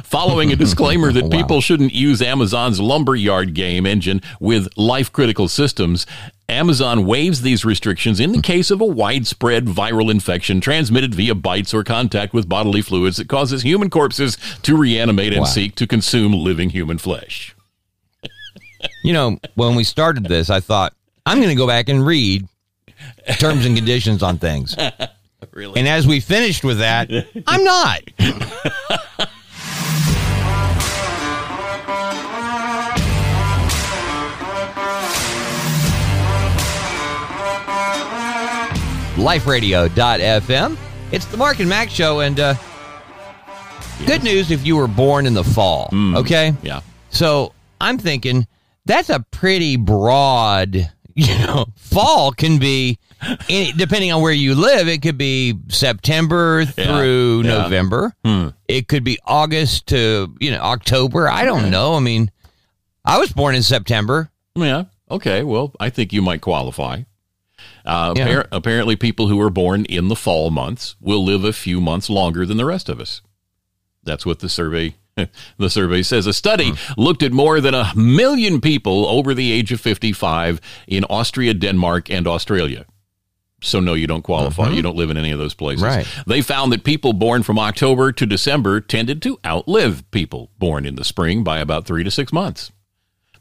[0.04, 6.06] Following a disclaimer that people shouldn't use Amazon's lumberyard game engine with life critical systems,
[6.50, 11.74] Amazon waives these restrictions in the case of a widespread viral infection transmitted via bites
[11.74, 15.48] or contact with bodily fluids that causes human corpses to reanimate and Wow.
[15.48, 17.56] seek to consume living human flesh.
[19.04, 20.94] You know, when we started this, I thought
[21.26, 22.48] I'm going to go back and read
[23.38, 24.76] terms and conditions on things.
[25.54, 25.80] Really?
[25.80, 27.10] And as we finished with that,
[27.48, 28.02] I'm not.
[39.20, 40.78] LifeRadio.fm.
[41.12, 42.54] It's the Mark and Mack show, and uh,
[44.06, 45.90] good news if you were born in the fall.
[45.94, 46.82] Okay, Yeah.
[47.10, 48.48] so I'm thinking
[48.86, 50.76] that's a pretty broad,
[51.16, 52.98] you know, fall can be,
[53.50, 57.50] any, depending on where you live, it could be September through yeah.
[57.64, 58.14] November.
[58.68, 61.28] It could be August to, you know, October.
[61.28, 61.96] I don't know.
[61.96, 62.32] I mean,
[63.04, 64.30] I was born in September.
[64.56, 64.86] Yeah.
[65.12, 65.44] Okay.
[65.44, 67.02] Well, I think you might qualify.
[67.90, 68.28] Uh, Yeah.
[68.28, 72.10] appar- apparently, people who are born in the fall months will live a few months
[72.10, 73.22] longer than the rest of us.
[74.04, 74.96] That's what the survey
[75.58, 76.28] the survey says.
[76.28, 81.04] A study looked at more than a million people over the age of 55 in
[81.06, 82.86] Austria, Denmark, and Australia.
[83.62, 84.70] So no, you don't qualify.
[84.70, 85.84] You don't live in any of those places.
[85.84, 86.08] Right.
[86.26, 90.96] They found that people born from October to December tended to outlive people born in
[90.96, 92.72] the spring by about three to six months.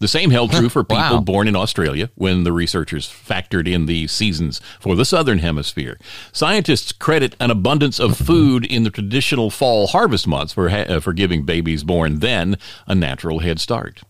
[0.00, 1.20] The same held true for people Wow.
[1.20, 5.98] born in Australia when the researchers factored in the seasons for the southern hemisphere.
[6.32, 11.00] Scientists credit an abundance of food in the traditional fall harvest months for ha- uh,
[11.00, 12.56] for giving babies born then
[12.86, 14.00] a natural head start.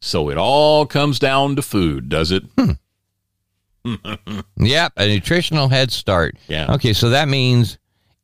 [0.00, 2.44] So it all comes down to food, does it?
[4.58, 6.36] Yep, a nutritional head start.
[6.48, 6.72] Yeah.
[6.74, 7.78] Okay, so that means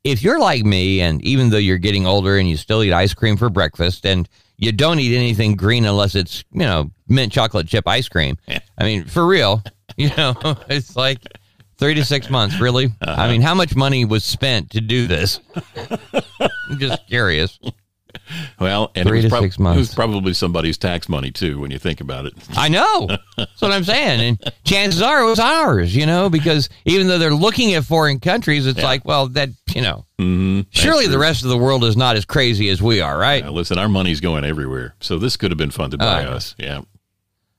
[0.05, 3.15] if you're like me, and even though you're getting older and you still eat ice
[3.15, 7.69] cream for breakfast, and you don't eat anything green unless it's you know mint chocolate
[7.69, 8.37] chip ice cream.
[8.79, 9.63] I mean, for real,
[9.97, 10.35] you know,
[10.69, 11.19] it's like
[11.79, 12.61] three to six months.
[12.61, 13.29] Really, I uh-huh.
[13.29, 15.41] mean, how much money was spent to do this?
[16.41, 17.59] I'm just curious.
[18.59, 21.61] Well, and Three it was, to prob- six it was probably somebody's tax money too
[21.61, 22.33] when you think about it.
[22.57, 23.07] I know.
[23.37, 24.21] That's what I'm saying.
[24.21, 28.19] And chances are it was ours, you know, because even though they're looking at foreign
[28.19, 30.63] countries, it's like, well, that, you know, Mm-hmm.
[30.71, 33.45] surely the rest of the world is not as crazy as we are, right?
[33.45, 36.55] Now, listen, our money's going everywhere, so this could have been funded by Uh, us.
[36.59, 36.81] Yeah.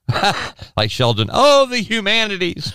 [0.76, 2.72] Like Sheldon, oh, the humanities.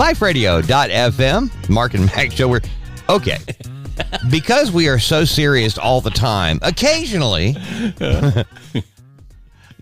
[0.00, 2.48] liferadio.fm, Mark and Mack show.
[2.48, 2.60] We're
[3.10, 3.36] okay.
[4.30, 7.52] because we are so serious all the time, occasionally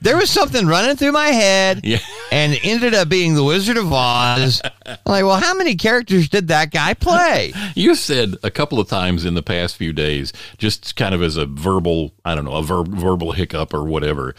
[0.00, 1.98] there was something running through my head Yeah.
[2.32, 4.60] and ended up being the Wizard of Oz.
[4.86, 7.52] I'm like, well, how many characters did that guy play?
[7.76, 11.36] You said a couple of times in the past few days, just kind of as
[11.36, 14.34] a verbal, I don't know, a ver- verbal hiccup or whatever.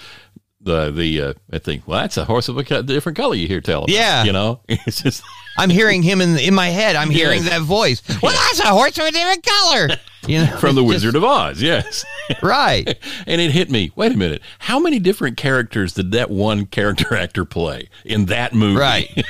[0.61, 3.61] The the uh, I think, well, that's a horse of a different color you hear
[3.61, 3.79] tell.
[3.85, 4.23] about, Yeah.
[4.25, 5.23] you know, it's just
[5.57, 6.95] I'm hearing him in in my head.
[6.97, 7.49] I'm hearing Yes.
[7.51, 8.01] that voice.
[8.21, 9.89] Well, that's a horse of a different color.
[10.27, 11.61] You know, from the Wizard of Oz.
[11.61, 12.03] Yes,
[12.43, 12.85] right?
[13.25, 13.91] and it hit me.
[13.95, 18.53] Wait a minute, how many different characters did that one character actor play in that
[18.53, 18.79] movie?
[18.79, 19.23] Right.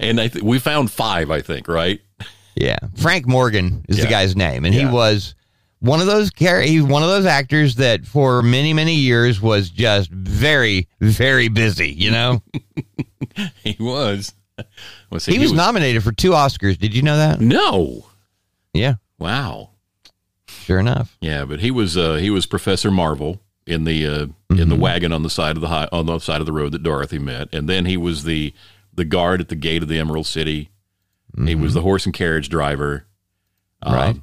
[0.00, 1.68] and I th- we found five, I think.
[1.68, 2.00] Right.
[2.56, 2.78] Yeah.
[2.96, 5.34] Frank Morgan is the guy's name, and he was
[5.80, 10.10] one of those he's one of those actors that for many many years was just
[10.10, 11.90] very very busy.
[11.90, 12.42] You know,
[13.64, 14.34] He was.
[15.10, 16.76] Well, see, he was nominated for two Oscars.
[16.78, 17.40] Did you know that?
[17.40, 18.06] No.
[18.74, 19.70] Yeah, Wow.
[20.46, 21.16] sure enough.
[21.20, 25.12] Yeah, but he was uh, he was Professor Marvel in the uh, in the wagon
[25.12, 27.48] on the side of the high, on the side of the road that Dorothy met,
[27.52, 28.52] and then he was the
[28.94, 30.70] the guard at the gate of the Emerald City.
[31.44, 33.06] He was the horse and carriage driver.
[33.82, 34.16] Um, Right.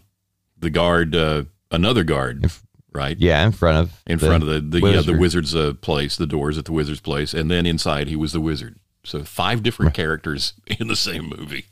[0.59, 2.51] The guard, uh, another guard,
[2.93, 3.15] right?
[3.19, 6.25] Yeah, in front of In front of the the, yeah, the wizard's uh, place, the
[6.27, 8.77] doors at the wizard's place, and then inside he was the wizard.
[9.03, 11.65] So five different characters in the same movie,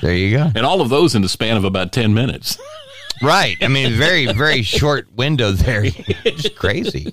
[0.00, 0.50] There you go.
[0.54, 2.58] and all of those in the span of about ten minutes.
[3.22, 3.58] Right.
[3.60, 5.82] I mean, very very short window there.
[5.84, 7.12] It's crazy.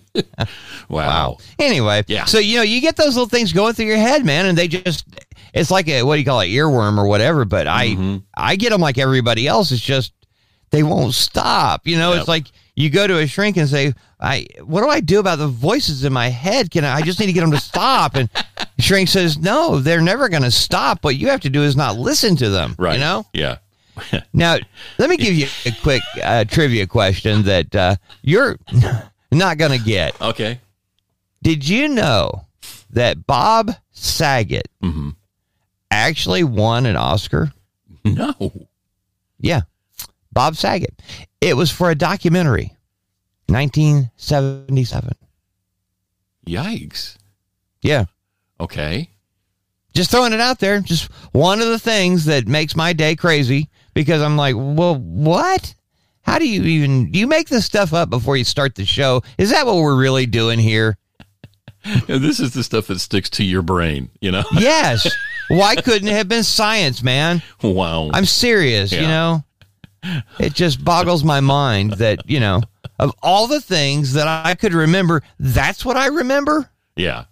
[0.88, 1.38] Wow.
[1.60, 2.24] Anyway, Yeah.
[2.24, 4.70] So you know, you get those little things going through your head, man, and they
[4.70, 5.06] just
[5.54, 7.44] it's like a what do you call it, earworm or whatever.
[7.44, 8.18] But I Mm-hmm.
[8.38, 9.74] I get them like everybody else.
[9.74, 10.13] It's just
[10.72, 11.88] they won't stop.
[11.88, 12.20] You know, Yep.
[12.20, 15.38] it's like you go to a shrink and say, "I what do I do about
[15.40, 16.70] the voices in my head?
[16.72, 16.96] Can I?
[16.98, 18.30] I just need to get them to stop." And
[18.76, 21.04] the shrink says, "No, they're never going to stop.
[21.04, 22.94] What you have to do is not listen to them." Right.
[22.96, 23.26] You know.
[23.34, 23.58] Yeah.
[24.34, 24.58] Now,
[25.00, 28.60] let me give you a quick uh, trivia question that uh, you're
[29.32, 30.20] not going to get.
[30.22, 30.60] Okay.
[31.42, 32.46] Did you know
[32.92, 35.10] that Bob Saget Mm-hmm.
[35.90, 37.52] actually won an Oscar?
[38.06, 38.34] No.
[39.40, 39.62] Yeah,
[40.38, 41.02] Bob Saget.
[41.41, 42.76] It was for a documentary,
[43.47, 45.13] 1977.
[46.45, 47.17] Yikes.
[47.82, 48.06] Yeah,
[48.60, 49.10] Okay.
[49.95, 50.80] just throwing it out there.
[50.82, 55.73] Just one of the things that makes my day crazy because I'm like, well, what?
[56.21, 59.23] How do you even do you make this stuff up before you start the show?
[59.39, 60.97] Is that what we're really doing here?
[62.08, 64.43] This is the stuff that sticks to your brain, you know?
[64.54, 65.10] Yes.
[65.47, 67.41] Why couldn't it have been science, man?
[67.63, 68.12] Wow.
[68.13, 69.43] I'm serious, you know?
[70.39, 72.62] It just boggles my mind that, you know,
[73.00, 76.70] of all the things that I could remember, that's what I remember?
[76.96, 77.26] yeah.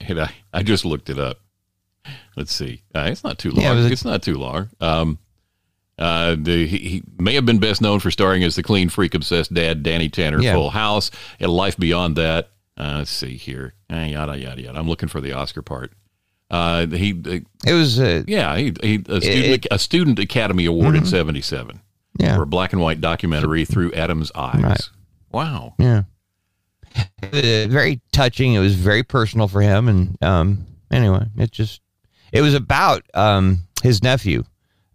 [0.00, 1.40] And I, I just looked it up.
[2.36, 2.82] Let's see.
[2.94, 3.62] Uh, it's not too long.
[3.64, 4.70] Yeah, it a- it's not too long.
[4.80, 5.18] Um,
[5.98, 9.14] uh, the, he, he may have been best known for starring as the clean freak
[9.14, 10.54] obsessed dad, Danny Tanner, Yeah.
[10.54, 11.10] Full House,
[11.40, 12.50] and Life Beyond That.
[12.76, 13.74] Uh, let's see here.
[13.92, 14.78] Uh, yada, yada, yada.
[14.78, 15.92] I'm looking for the Oscar part.
[16.48, 20.94] Uh, he, uh, It was, yeah, he, he a, student, it- a student Academy Award
[20.94, 21.80] in 77
[22.18, 22.36] yeah.
[22.36, 24.62] for a black and white documentary through Adam's eyes.
[24.62, 24.90] Right.
[25.32, 25.74] Wow.
[25.78, 26.02] Yeah.
[27.22, 28.54] Very touching.
[28.54, 29.88] It was very personal for him.
[29.88, 31.80] And um, anyway, it just,
[32.32, 34.44] it was about um, his nephew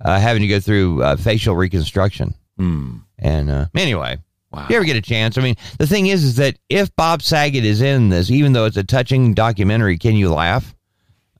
[0.02, 2.34] uh, having to go through uh, facial reconstruction.
[2.58, 2.98] Hmm.
[3.20, 4.18] And uh, anyway,
[4.52, 4.66] Wow.
[4.66, 7.24] if you ever get a chance, I mean, the thing is, is that if Bob
[7.24, 10.76] Saget is in this, even though it's a touching documentary, can you laugh?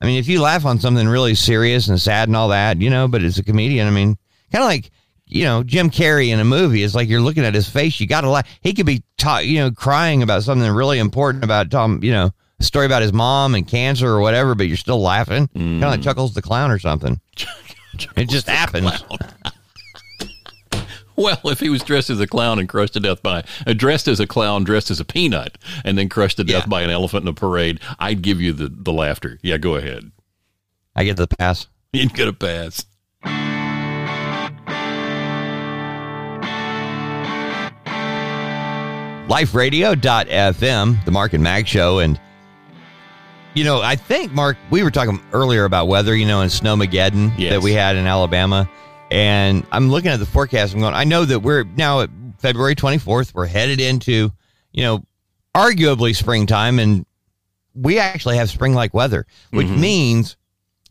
[0.02, 2.90] I mean, if you laugh on something really serious and sad and all that, you
[2.90, 4.18] know, but it's a comedian, I mean,
[4.50, 4.90] kind of like,
[5.26, 8.06] you know, Jim Carrey in a movie, it's like you're looking at his face, you
[8.06, 8.46] got to laugh.
[8.60, 12.30] He could be, ta- you know, crying about something really important about Tom, you know,
[12.60, 15.48] a story about his mom and cancer or whatever, but you're still laughing.
[15.48, 17.20] Kind of like Chuckles the Clown or something.
[18.16, 18.90] it just happens.
[21.16, 24.08] Well, if he was dressed as a clown and crushed to death by, uh, dressed
[24.08, 26.68] as a clown, dressed as a peanut, and then crushed to death Yeah.
[26.68, 29.38] by an elephant in a parade, I'd give you the, the laughter.
[29.40, 30.10] Yeah, go ahead.
[30.96, 31.68] I get the pass.
[31.92, 32.84] You'd get a pass.
[39.28, 41.98] liferadio.fm, the Mark and Mack show.
[41.98, 42.20] And,
[43.54, 47.32] you know, I think, Mark, we were talking earlier about weather, you know, and Snowmageddon
[47.38, 47.52] Yes.
[47.52, 48.68] that we had in Alabama.
[49.10, 50.74] And I'm looking at the forecast.
[50.74, 53.34] I'm going, I know that we're now at February 24th.
[53.34, 54.32] We're headed into,
[54.72, 55.04] you know,
[55.54, 56.78] arguably springtime.
[56.78, 57.06] And
[57.74, 59.80] we actually have spring like weather, which mm-hmm.
[59.80, 60.36] means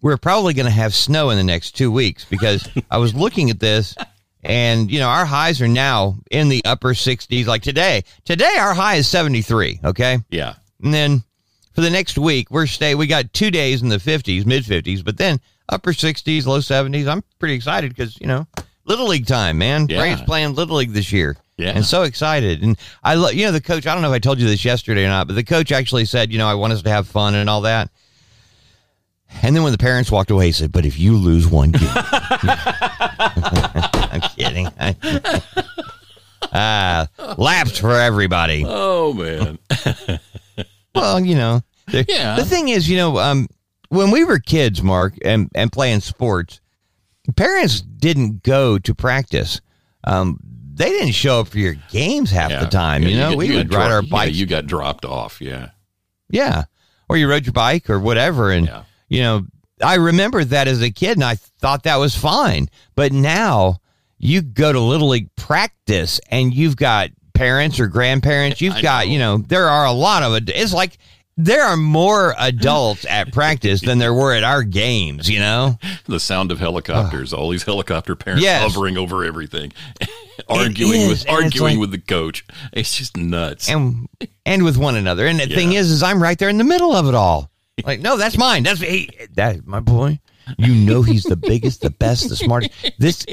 [0.02, 3.50] we're probably going to have snow in the next two weeks because I was looking
[3.50, 3.96] at this
[4.44, 7.46] and, you know, our highs are now in the upper 60s.
[7.46, 9.80] Like today, today our high is 73.
[9.84, 10.20] Okay.
[10.30, 10.56] Yeah.
[10.84, 11.24] And then
[11.74, 12.96] for the next week, we're stay.
[12.96, 15.40] We got two days in the 50s, mid 50s, but then
[15.70, 17.08] upper 60s, low 70s.
[17.08, 18.46] I'm pretty excited because, you know,
[18.86, 19.88] Little League time, man.
[19.90, 20.00] Yeah.
[20.00, 21.38] Braves playing Little League this year.
[21.58, 21.72] Yeah.
[21.76, 22.64] And so excited.
[22.64, 24.66] And I love, you know, the coach, I don't know if I told you this
[24.66, 27.08] yesterday or not, but the coach actually said, you know, I want us to have
[27.08, 27.90] fun and all that.
[29.42, 31.90] And then when the parents walked away, he said, but if you lose one game.
[34.44, 34.68] Kidding.
[36.56, 38.64] Ah, laps for everybody.
[38.68, 39.58] Oh man.
[40.96, 42.36] Well, you know, the, Yeah.
[42.36, 43.48] the thing is, you know, um,
[43.90, 46.62] when we were kids, Mark, and, and playing sports,
[47.36, 49.60] parents didn't go to practice.
[50.04, 50.38] Um,
[50.76, 52.60] they didn't show up for your games half Yeah.
[52.64, 53.02] the time.
[53.02, 54.36] Yeah, you know, got- we got would ride our yeah, bikes.
[54.36, 55.42] you got dropped off.
[55.42, 55.70] Yeah.
[56.30, 56.66] Yeah.
[57.10, 58.52] Or you rode your bike or whatever.
[58.52, 58.84] And, Yeah.
[59.10, 59.46] you know,
[59.84, 62.70] I remember that as a kid and I thought that was fine.
[62.94, 63.78] But now
[64.24, 68.62] you go to Little League practice and you've got parents or grandparents.
[68.62, 69.12] You've I got, know.
[69.12, 70.50] you know, there are a lot of it.
[70.50, 70.98] It's like
[71.36, 75.78] there are more adults at practice than there were at our games, you know?
[76.06, 78.62] The sound of helicopters, all these helicopter parents Yes.
[78.62, 79.74] hovering over everything,
[80.50, 82.46] arguing is, with arguing like- with the coach.
[82.72, 83.70] It's just nuts.
[83.70, 84.08] And
[84.46, 85.26] and with one another.
[85.26, 87.50] And the thing is, is I'm right there in the middle of it all.
[87.84, 88.64] Like, no, that's mine.
[88.64, 90.20] That's he, that my boy.
[90.58, 92.72] You know he's the biggest, the best, the smartest.
[93.00, 93.26] This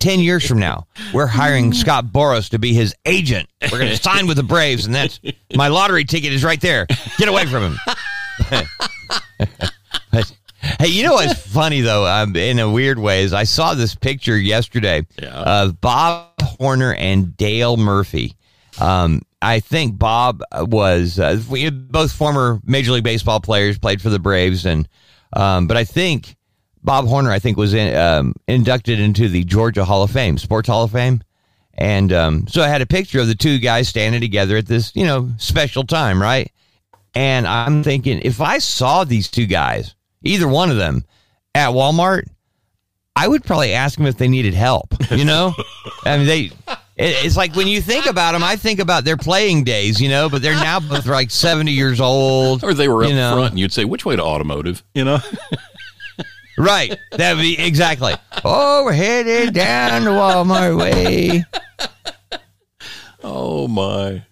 [0.00, 3.48] ten years from now, we're hiring Scott Boras to be his agent.
[3.70, 5.18] We're going to sign with the Braves, and that's
[5.54, 6.86] my lottery ticket is right there.
[7.18, 7.76] Get away from him.
[10.10, 10.32] But,
[10.80, 12.06] hey, you know what's funny though?
[12.06, 15.30] Um, in a weird way, is I saw this picture yesterday Yeah.
[15.34, 18.36] of Bob Horner and Dale Murphy.
[18.80, 24.08] Um, I think Bob was uh, we both former Major League Baseball players, played for
[24.08, 24.88] the Braves, and
[25.34, 26.36] um, but I think
[26.84, 30.68] Bob Horner, I think, was in, um, inducted into the Georgia Hall of Fame, Sports
[30.68, 31.22] Hall of Fame.
[31.74, 34.94] And um, so I had a picture of the two guys standing together at this,
[34.94, 36.50] you know, special time, right?
[37.14, 41.04] And I'm thinking, if I saw these two guys, either one of them,
[41.54, 42.24] at Walmart,
[43.14, 44.94] I would probably ask them if they needed help.
[45.10, 45.54] You know,
[46.04, 46.40] I mean, they.
[46.96, 50.08] it- It's like when you think about them, I think about their playing days, you
[50.08, 52.64] know, but they're now both like 70 years old.
[52.64, 53.32] or they were up you know.
[53.34, 55.18] front, and you'd say, "Which way to automotive?" You know.
[56.58, 56.96] Right.
[57.12, 58.14] That would be exactly.
[58.44, 61.44] Oh, we're headed down the Walmart way.
[63.22, 64.24] oh my.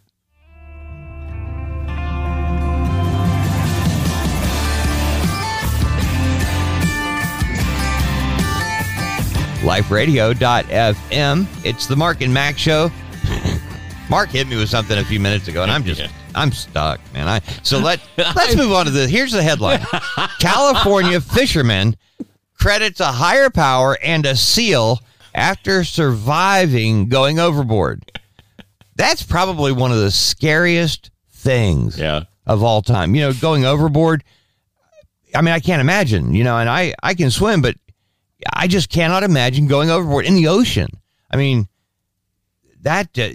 [9.60, 11.46] liferadio.fm.
[11.64, 12.90] It's the Mark and Mack show.
[14.08, 16.02] Mark hit me with something a few minutes ago, and I'm just
[16.34, 17.28] I'm stuck, man.
[17.28, 19.80] I so let let's move on to the here's the headline.
[20.40, 21.96] California fisherman
[22.60, 25.00] credits a higher power and a seal
[25.34, 28.10] after surviving going overboard.
[28.96, 32.24] That's probably one of the scariest things Yeah.
[32.46, 33.14] of all time.
[33.14, 34.22] You know, going overboard.
[35.34, 36.34] I mean, I can't imagine.
[36.34, 37.76] You know, and I I can swim, but
[38.52, 40.88] I just cannot imagine going overboard in the ocean.
[41.30, 41.68] I mean,
[42.82, 43.30] that uh,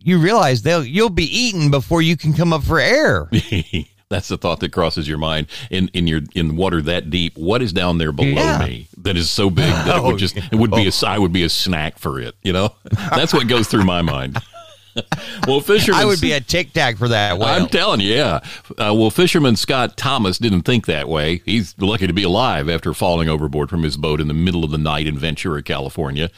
[0.00, 3.30] you realize they'll you'll be eaten before you can come up for air.
[4.10, 7.38] That's the thought that crosses your mind in in your in water that deep.
[7.38, 8.58] What is down there below Yeah.
[8.66, 11.16] me that is so big that it Oh, would just it would be a I
[11.16, 12.34] would be a snack for it.
[12.42, 12.74] You know,
[13.10, 14.36] that's what goes through my mind.
[15.46, 17.48] well, fisherman, I would be a tic tac for that whale.
[17.48, 18.40] I'm telling you, yeah.
[18.70, 21.40] Uh, well, fisherman Scott Thomas didn't think that way.
[21.46, 24.72] He's lucky to be alive after falling overboard from his boat in the middle of
[24.72, 26.30] the night in Ventura, California.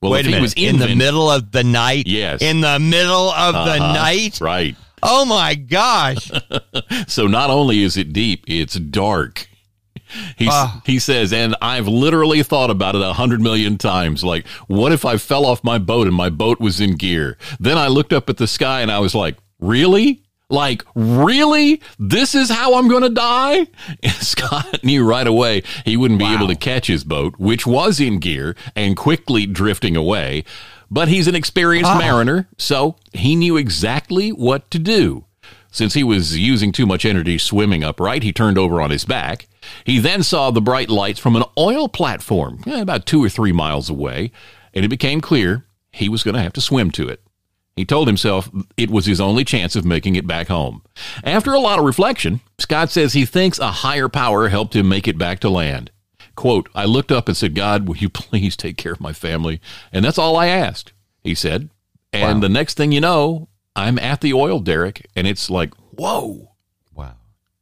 [0.00, 0.42] Well, Wait if a he minute.
[0.42, 2.06] was in the Ven- middle of the night.
[2.06, 2.40] Yes.
[2.40, 3.92] In the middle of the Uh-huh.
[3.92, 4.38] night.
[4.40, 4.74] right?
[5.02, 6.30] Oh my gosh.
[7.06, 9.48] So not only is it deep, it's dark.
[10.36, 10.80] He's, Ah.
[10.86, 14.24] he says, and I've literally thought about it a hundred million times.
[14.24, 17.36] Like, what if I fell off my boat and my boat was in gear?
[17.60, 20.22] Then I looked up at the sky and I was like, really?
[20.50, 21.82] Like, really?
[21.98, 23.66] This is how I'm going to die?
[24.02, 28.00] And Scott knew right away he wouldn't be able to catch his boat, which was
[28.00, 30.44] in gear and quickly drifting away.
[30.90, 35.24] But he's an experienced mariner, so he knew exactly what to do.
[35.70, 39.48] Since he was using too much energy swimming upright, he turned over on his back.
[39.84, 43.52] He then saw the bright lights from an oil platform eh, about two or three
[43.52, 44.32] miles away,
[44.72, 47.22] and it became clear he was going to have to swim to it.
[47.76, 50.82] He told himself it was his only chance of making it back home.
[51.22, 55.06] After a lot of reflection, Scott says he thinks a higher power helped him make
[55.06, 55.92] it back to land.
[56.38, 59.60] Quote, I looked up and said, God, will you please take care of my family?
[59.92, 60.92] And that's all I asked,
[61.24, 61.68] he said.
[62.12, 66.52] And the next thing you know, I'm at the oil derrick, and it's like, whoa.
[66.94, 67.16] wow.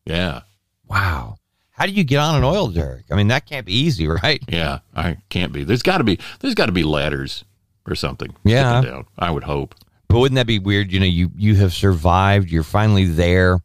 [0.05, 0.43] Yeah.
[0.87, 1.37] Wow.
[1.71, 3.07] How do you get on an oil derrick?
[3.11, 4.43] I mean, that can't be easy, right?
[4.47, 4.81] Yeah.
[4.95, 5.65] I can't be.
[5.65, 7.47] There's got to be, there's got to be ladders
[7.89, 8.37] or something.
[8.45, 8.83] Yeah.
[8.83, 9.75] Down, I would hope.
[10.09, 10.93] But wouldn't that be weird?
[10.93, 12.51] You know, you you have survived.
[12.51, 13.59] You're finally there,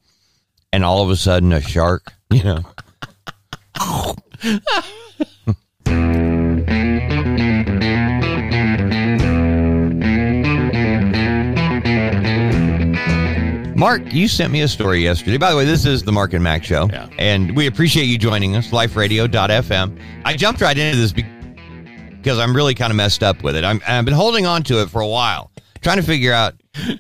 [0.74, 2.14] and all of a sudden, a shark.
[2.32, 4.16] You know,
[13.82, 15.40] Mark, you sent me a story yesterday.
[15.40, 16.88] By the way, this is the Mark and Mack show.
[16.94, 17.10] Yeah.
[17.18, 20.00] And we appreciate you joining us, liferadio.fm.
[20.24, 23.64] I jumped right into this because I'm really kind of messed up with it.
[23.64, 25.52] I'm, I've been holding on to it for a while,
[25.82, 26.54] trying to figure out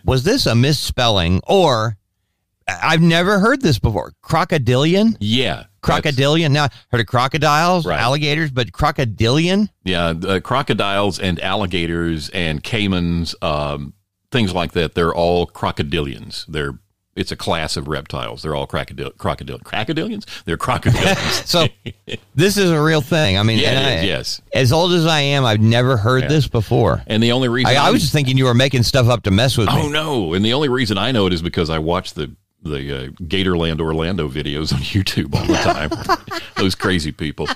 [0.06, 1.98] was this a misspelling or
[2.68, 4.14] I've never heard this before.
[4.24, 5.18] Crocodilian?
[5.20, 5.66] Yeah.
[5.84, 6.52] Crocodilian.
[6.52, 8.00] Now, I heard of crocodiles, Right.
[8.00, 9.70] alligators, but crocodilian?
[9.84, 13.94] Yeah, uh, crocodiles and alligators and caimans, um,
[14.32, 14.96] things like that.
[14.96, 16.46] They're all crocodilians.
[16.48, 16.74] They're
[17.14, 18.42] it's a class of reptiles.
[18.42, 20.26] They're all crocodile crocodile crocodilians.
[20.46, 21.46] They're crocodilians.
[21.46, 21.68] So
[22.36, 23.38] this is a real thing.
[23.38, 24.42] I mean, Yeah, I- yes.
[24.54, 27.04] As old as I am, I've never heard this before.
[27.08, 29.32] and the only reason I, I was just thinking you were making stuff up to
[29.32, 29.82] mess with oh me.
[29.84, 32.78] Oh no, and the only reason I know it is because I watch the the
[32.96, 36.40] uh, Gatorland Orlando videos on YouTube all the time.
[36.58, 37.48] those crazy people.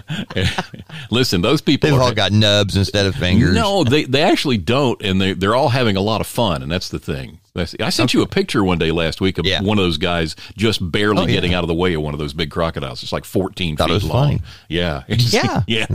[1.10, 3.54] Listen, those people They've are, all got nubs instead of fingers.
[3.54, 6.70] No, they they actually don't, and they they're all having a lot of fun, and
[6.70, 7.38] that's the thing.
[7.54, 9.60] I sent you a picture one day last week of Yeah.
[9.60, 11.34] one of those guys just barely Oh, yeah.
[11.34, 13.02] getting out of the way of one of those big crocodiles.
[13.02, 14.42] It's like fourteen Thought it feet long.
[14.68, 15.62] Yeah, Yeah.
[15.66, 15.86] yeah.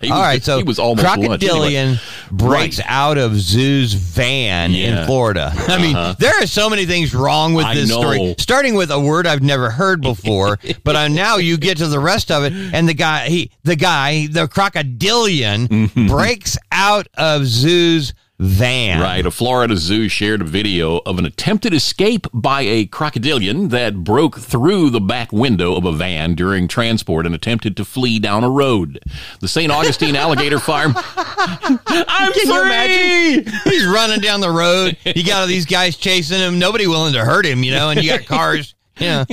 [0.00, 1.18] he All right, so he was almost lunch.
[1.18, 1.98] Anyway, crocodilian
[2.32, 2.86] breaks Right.
[2.88, 5.52] out of zoo's van in Florida.
[5.68, 6.16] I mean, uh-huh.
[6.18, 8.34] there are so many things wrong with this story.
[8.38, 12.00] Starting with a word I've never heard before, but I, now you get to the
[12.00, 16.08] rest of it, and the guy, he, the guy, the crocodilian mm-hmm.
[16.08, 19.00] breaks out of zoo's van.
[19.00, 19.24] Right.
[19.24, 24.38] A Florida zoo shared a video of an attempted escape by a crocodilian that broke
[24.38, 28.50] through the back window of a van during transport and attempted to flee down a
[28.50, 29.00] road.
[29.40, 29.72] The St.
[29.72, 30.92] Augustine Alligator Farm.
[30.96, 33.52] I'm Can free!
[33.64, 34.96] He's running down the road.
[35.04, 36.58] You got all these guys chasing him.
[36.58, 37.90] Nobody willing to hurt him, you know.
[37.90, 38.74] And you got cars.
[38.98, 39.24] You know,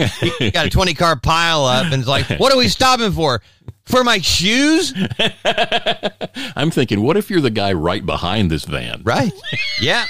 [0.41, 3.41] you got a twenty car pile up, and it's like, what are we stopping for?
[3.85, 4.93] For my shoes?
[6.55, 9.01] I'm thinking, what if you're the guy right behind this van?
[9.03, 9.33] Right.
[9.81, 10.05] Yeah.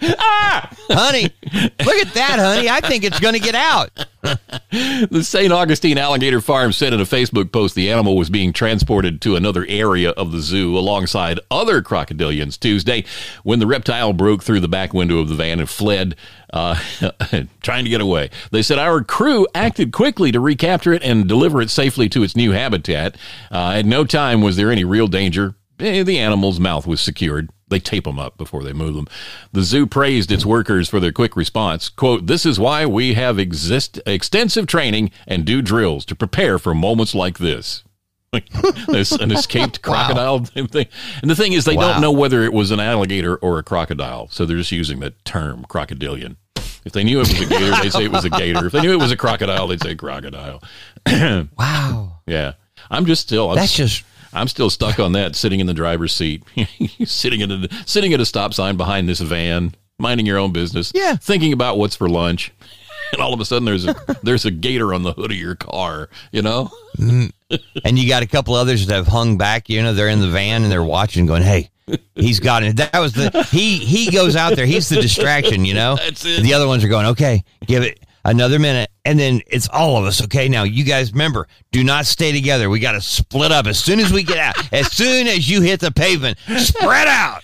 [0.00, 2.68] Honey, look at that, honey.
[2.68, 3.90] I think it's going to get out.
[5.10, 5.52] The St.
[5.52, 9.64] Augustine Alligator Farm said in a Facebook post the animal was being transported to another
[9.68, 13.04] area of the zoo alongside other crocodilians Tuesday
[13.44, 16.16] when the reptile broke through the back window of the van and fled,
[16.52, 16.74] uh,
[17.62, 18.30] trying to get away.
[18.50, 22.36] They said our crew acted quickly to recapture it and deliver it safely to its
[22.36, 23.16] new habitat.
[23.50, 25.54] Uh, at no time was there any real danger.
[25.80, 27.50] Eh, The animal's mouth was secured.
[27.70, 29.06] They tape them up before they move them.
[29.52, 31.88] The zoo praised its workers for their quick response.
[31.88, 36.74] Quote, This is why we have exist- extensive training and do drills to prepare for
[36.74, 37.84] moments like this.
[38.88, 40.86] There's an escaped crocodile thing.
[41.22, 41.92] And the thing is, they Wow.
[41.92, 44.28] don't know whether it was an alligator or a crocodile.
[44.30, 46.36] So they're just using the term crocodilian.
[46.84, 48.66] If they knew it was a gator, they'd say it was a gator.
[48.66, 50.62] If they knew it was a crocodile, they'd say crocodile.
[51.58, 52.20] Wow.
[52.26, 52.52] Yeah.
[52.90, 53.50] I'm just still.
[53.50, 56.42] I'm That's just I'm still stuck on that, sitting in the driver's seat,
[57.04, 60.92] sitting at a sitting at a stop sign behind this van, minding your own business,
[60.94, 61.16] Yeah.
[61.16, 62.52] thinking about what's for lunch,
[63.12, 65.54] and all of a sudden there's a there's a gator on the hood of your
[65.54, 66.70] car, you know?
[66.98, 67.32] Mm.
[67.84, 69.68] and you got a couple others that have hung back.
[69.70, 71.70] You know, they're in the van and they're watching, going, "Hey,
[72.14, 73.78] he's got it." That was the he.
[73.78, 74.66] He goes out there.
[74.66, 75.64] He's the distraction.
[75.64, 76.42] You know, That's it.
[76.42, 80.04] The other ones are going, "Okay, give it another minute," and then it's all of
[80.04, 80.22] us.
[80.24, 82.70] Okay, now you guys remember, do not stay together.
[82.70, 84.72] We got to split up as soon as we get out.
[84.72, 87.42] As soon as you hit the pavement, spread out.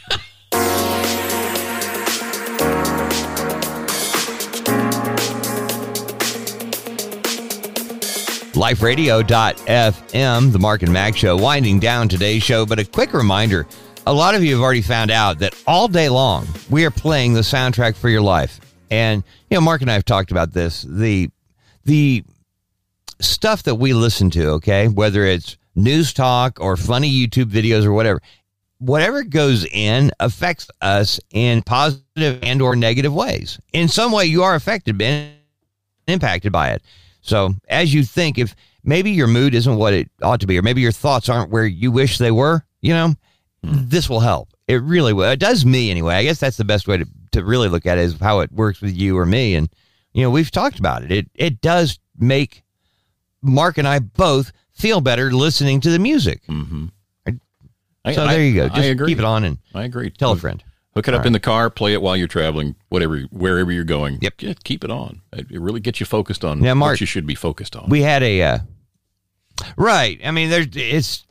[8.54, 12.64] liferadio.fm, the Mark and Mack Show, winding down today's show.
[12.64, 13.66] But a quick reminder
[14.06, 17.32] a lot of you have already found out that all day long we are playing
[17.34, 18.60] the soundtrack for your life.
[18.90, 20.82] And, you know, Mark and I have talked about this.
[20.82, 21.30] The,
[21.84, 22.24] the
[23.20, 27.92] stuff that we listen to, okay, whether it's news talk or funny YouTube videos or
[27.92, 28.20] whatever,
[28.78, 33.58] whatever goes in affects us in positive and or negative ways.
[33.72, 35.32] In some way, you are affected and
[36.06, 36.82] impacted by it.
[37.22, 38.54] So as you think, if
[38.84, 41.64] maybe your mood isn't what it ought to be, or maybe your thoughts aren't where
[41.64, 43.14] you wish they were, you know,
[43.62, 44.50] this will help.
[44.68, 45.30] It really will.
[45.30, 46.14] It does me anyway.
[46.14, 48.80] I guess that's the best way to, to really look at is how it works
[48.80, 49.54] with you or me.
[49.54, 49.68] And,
[50.12, 51.12] you know, we've talked about it.
[51.12, 52.62] It it does make
[53.42, 56.42] Mark and I both feel better listening to the music.
[58.06, 58.64] I, So I- there you go.
[58.66, 59.08] I Just agree.
[59.08, 60.10] keep it on and I agree.
[60.10, 60.62] tell a friend.
[60.94, 63.82] Hook it up All in the car, play it while you're traveling, whatever, wherever you're
[63.82, 64.18] going.
[64.20, 64.62] Yep.
[64.62, 65.22] Keep it on.
[65.32, 67.88] It, it really gets you focused on Now, Mark, what you should be focused on.
[67.88, 68.58] we had a uh,
[69.76, 71.24] right i mean there's it's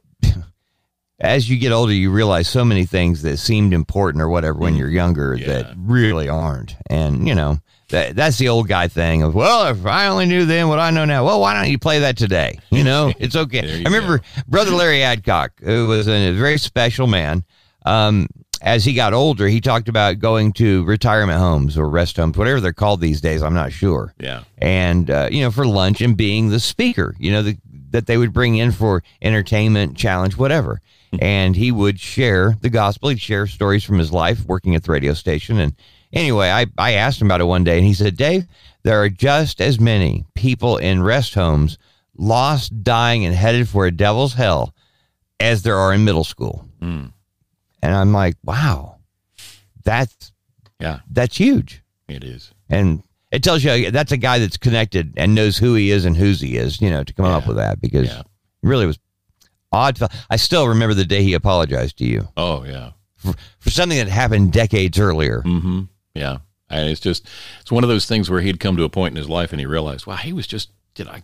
[1.19, 4.75] as you get older you realize so many things that seemed important or whatever when
[4.75, 5.39] you're younger Mm.
[5.41, 5.47] Yeah.
[5.47, 7.59] that really aren't and you know
[7.89, 10.89] that that's the old guy thing of well if i only knew then what i
[10.89, 14.21] know now well why don't you play that today you know it's okay i remember
[14.47, 17.43] brother larry adcock who was a very special man
[17.85, 18.27] um
[18.65, 22.61] as he got older, he talked about going to retirement homes or rest homes, whatever
[22.61, 23.43] they're called these days.
[23.43, 24.13] I'm not sure.
[24.21, 24.43] Yeah.
[24.57, 27.57] And, uh, you know, for lunch and being the speaker, you know, the,
[27.89, 30.79] that they would bring in for entertainment, challenge, whatever.
[31.21, 33.09] And he would share the gospel.
[33.09, 35.59] He'd share stories from his life working at the radio station.
[35.59, 35.73] And
[36.11, 38.45] anyway, I, I asked him about it one day and he said, Dave,
[38.83, 41.77] there are just as many people in rest homes
[42.17, 44.73] lost, dying, and headed for a devil's hell
[45.39, 46.67] as there are in middle school.
[46.81, 47.11] Mm.
[47.81, 48.97] And I'm like, wow,
[49.83, 50.31] that's
[50.79, 51.81] Yeah, that's huge.
[52.07, 52.51] it is.
[52.69, 56.15] And it tells you that's a guy that's connected and knows who he is and
[56.15, 58.19] whose he is, you know, to come up with that because Yeah.
[58.21, 58.27] it
[58.61, 58.99] really was
[59.73, 59.99] odd.
[60.29, 62.91] I still remember the day he apologized to you Oh, yeah.
[63.17, 65.41] for, for something that happened decades earlier.
[65.41, 65.81] Mm-hmm.
[66.13, 66.37] Yeah.
[66.69, 67.27] And it's just,
[67.61, 69.59] it's one of those things where he'd come to a point in his life and
[69.59, 71.21] he realized, wow, he was just, did I,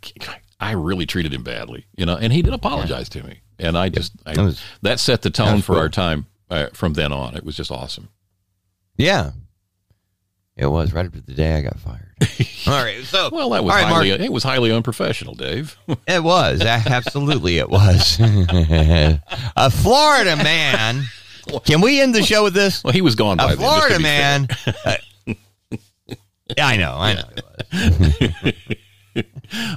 [0.60, 3.40] I really treated him badly, you know, and he did apologize to me.
[3.58, 5.82] And I just, I, That was- that set the tone for cool.
[5.82, 7.36] our time uh, from then on.
[7.36, 8.10] It was just awesome.
[8.98, 9.32] Yeah.
[10.60, 12.06] It was right after the day I got fired.
[12.68, 13.02] All right.
[13.06, 15.78] So, Well, that was right, highly, Mark, it was highly unprofessional, Dave.
[16.08, 16.60] it was.
[16.62, 18.18] Absolutely, it was.
[18.20, 21.06] a Florida man.
[21.64, 22.84] Can we end the show with this?
[22.84, 23.58] well, he was gone by A then.
[23.58, 24.48] Florida be man.
[24.86, 24.96] uh,
[26.58, 26.96] I know.
[26.98, 27.24] I know.
[29.16, 29.26] it was.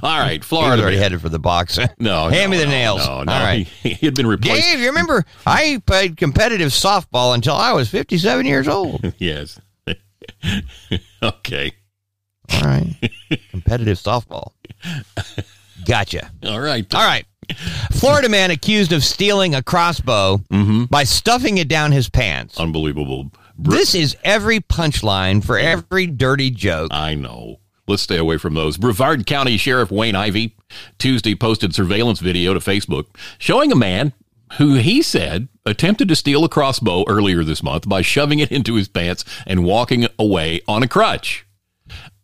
[0.03, 0.33] All right.
[0.33, 0.81] He Florida.
[0.81, 1.03] already man.
[1.03, 1.77] headed for the box.
[1.97, 3.07] No, Hand no, me the no, nails.
[3.07, 3.31] No, no.
[3.31, 3.65] All right.
[3.65, 4.61] He, he had been replaced.
[4.61, 9.13] Dave, you remember I played competitive softball until I was 57 years old.
[9.17, 9.59] Yes.
[11.23, 11.71] okay.
[12.53, 12.95] All right.
[13.51, 14.51] competitive softball.
[15.85, 16.29] Gotcha.
[16.45, 16.91] All right.
[16.93, 17.25] All right.
[17.91, 20.85] Florida man accused of stealing a crossbow Mm-hmm.
[20.85, 22.57] by stuffing it down his pants.
[22.59, 23.31] Unbelievable.
[23.57, 26.89] Br- This is every punchline for every dirty joke.
[26.93, 27.59] I know.
[27.85, 28.77] Let's stay away from those.
[28.77, 30.55] Brevard County Sheriff Wayne Ivey
[30.99, 33.07] Tuesday posted surveillance video to Facebook
[33.39, 34.13] showing a man
[34.57, 38.75] who he said attempted to steal a crossbow earlier this month by shoving it into
[38.75, 41.45] his pants and walking away on a crutch.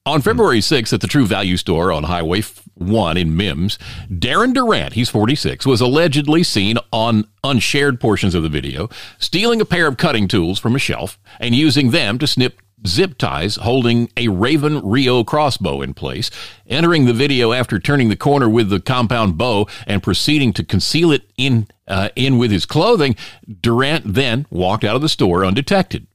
[0.06, 2.42] On February 6th at the True Value store on Highway
[2.76, 3.78] 1 in Mims,
[4.10, 8.90] Darren Durant, he's 46, was allegedly seen on unshared portions of the video
[9.20, 13.18] stealing a pair of cutting tools from a shelf and using them to snip zip
[13.18, 16.30] ties holding a Ravin Rio crossbow in place,
[16.68, 21.12] entering the video after turning the corner with the compound bow and proceeding to conceal
[21.12, 23.16] it in uh, in with his clothing.
[23.62, 26.08] Durant then walked out of the store undetected.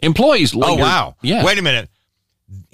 [0.00, 1.16] Employees Oh, wow.
[1.22, 1.88] yeah, Wait a minute.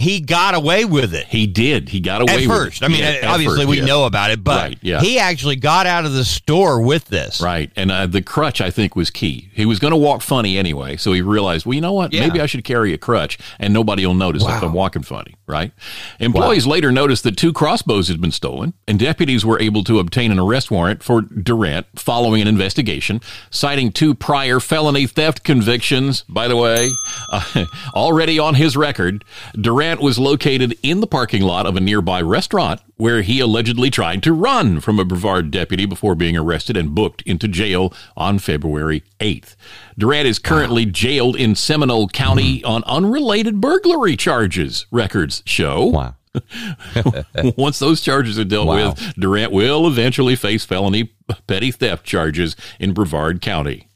[0.03, 1.27] He got away with it.
[1.27, 1.89] he did.
[1.89, 2.83] He got away At with first.
[2.83, 2.85] it.
[2.85, 5.01] I mean, Yeah, uh, obviously first, we know about it, but Right, yeah.
[5.01, 7.41] he actually got out of the store with this.
[7.41, 7.71] Right.
[7.77, 9.51] And uh, the crutch, I think, was key.
[9.55, 10.97] He was going to walk funny anyway.
[10.97, 12.13] So he realized, well, you know what?
[12.13, 12.27] Yeah.
[12.27, 15.37] Maybe I should carry a crutch and nobody will notice if I'm walking funny.
[15.47, 15.73] Right.
[16.19, 20.33] Employees later noticed that two crossbows had been stolen, and deputies were able to obtain
[20.33, 26.25] an arrest warrant for Durant following an investigation, citing two prior felony theft convictions.
[26.27, 26.91] By the way,
[27.31, 29.25] uh, already on his record,
[29.55, 34.23] Durant was located in the parking lot of a nearby restaurant where he allegedly tried
[34.23, 39.03] to run from a Brevard deputy before being arrested and booked into jail on February
[39.21, 39.57] 8th.
[39.99, 42.67] Durant is currently jailed in Seminole County mm-hmm.
[42.67, 45.87] on unrelated burglary charges, records show.
[45.87, 46.15] Wow.
[47.57, 48.91] Once those charges are dealt Wow.
[48.91, 51.13] with, Durant will eventually face felony
[51.47, 53.89] petty theft charges in Brevard County.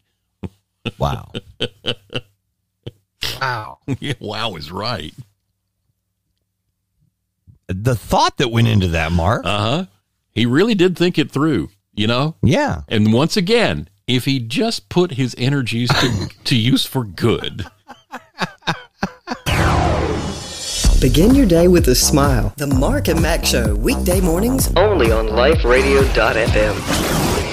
[0.99, 1.33] Wow.
[3.41, 3.79] wow.
[4.01, 5.15] Yeah, wow is right.
[7.69, 9.45] The thought that went into that, Mark.
[9.45, 9.85] Uh huh.
[10.33, 12.37] He really did think it through, you know?
[12.43, 12.83] yeah.
[12.89, 17.67] And once again, if he just put his energies to, to use for good.
[21.01, 22.55] Begin your day with a smile.
[22.57, 27.46] The Mark and Mack Show, weekday mornings only on liferadio.fm.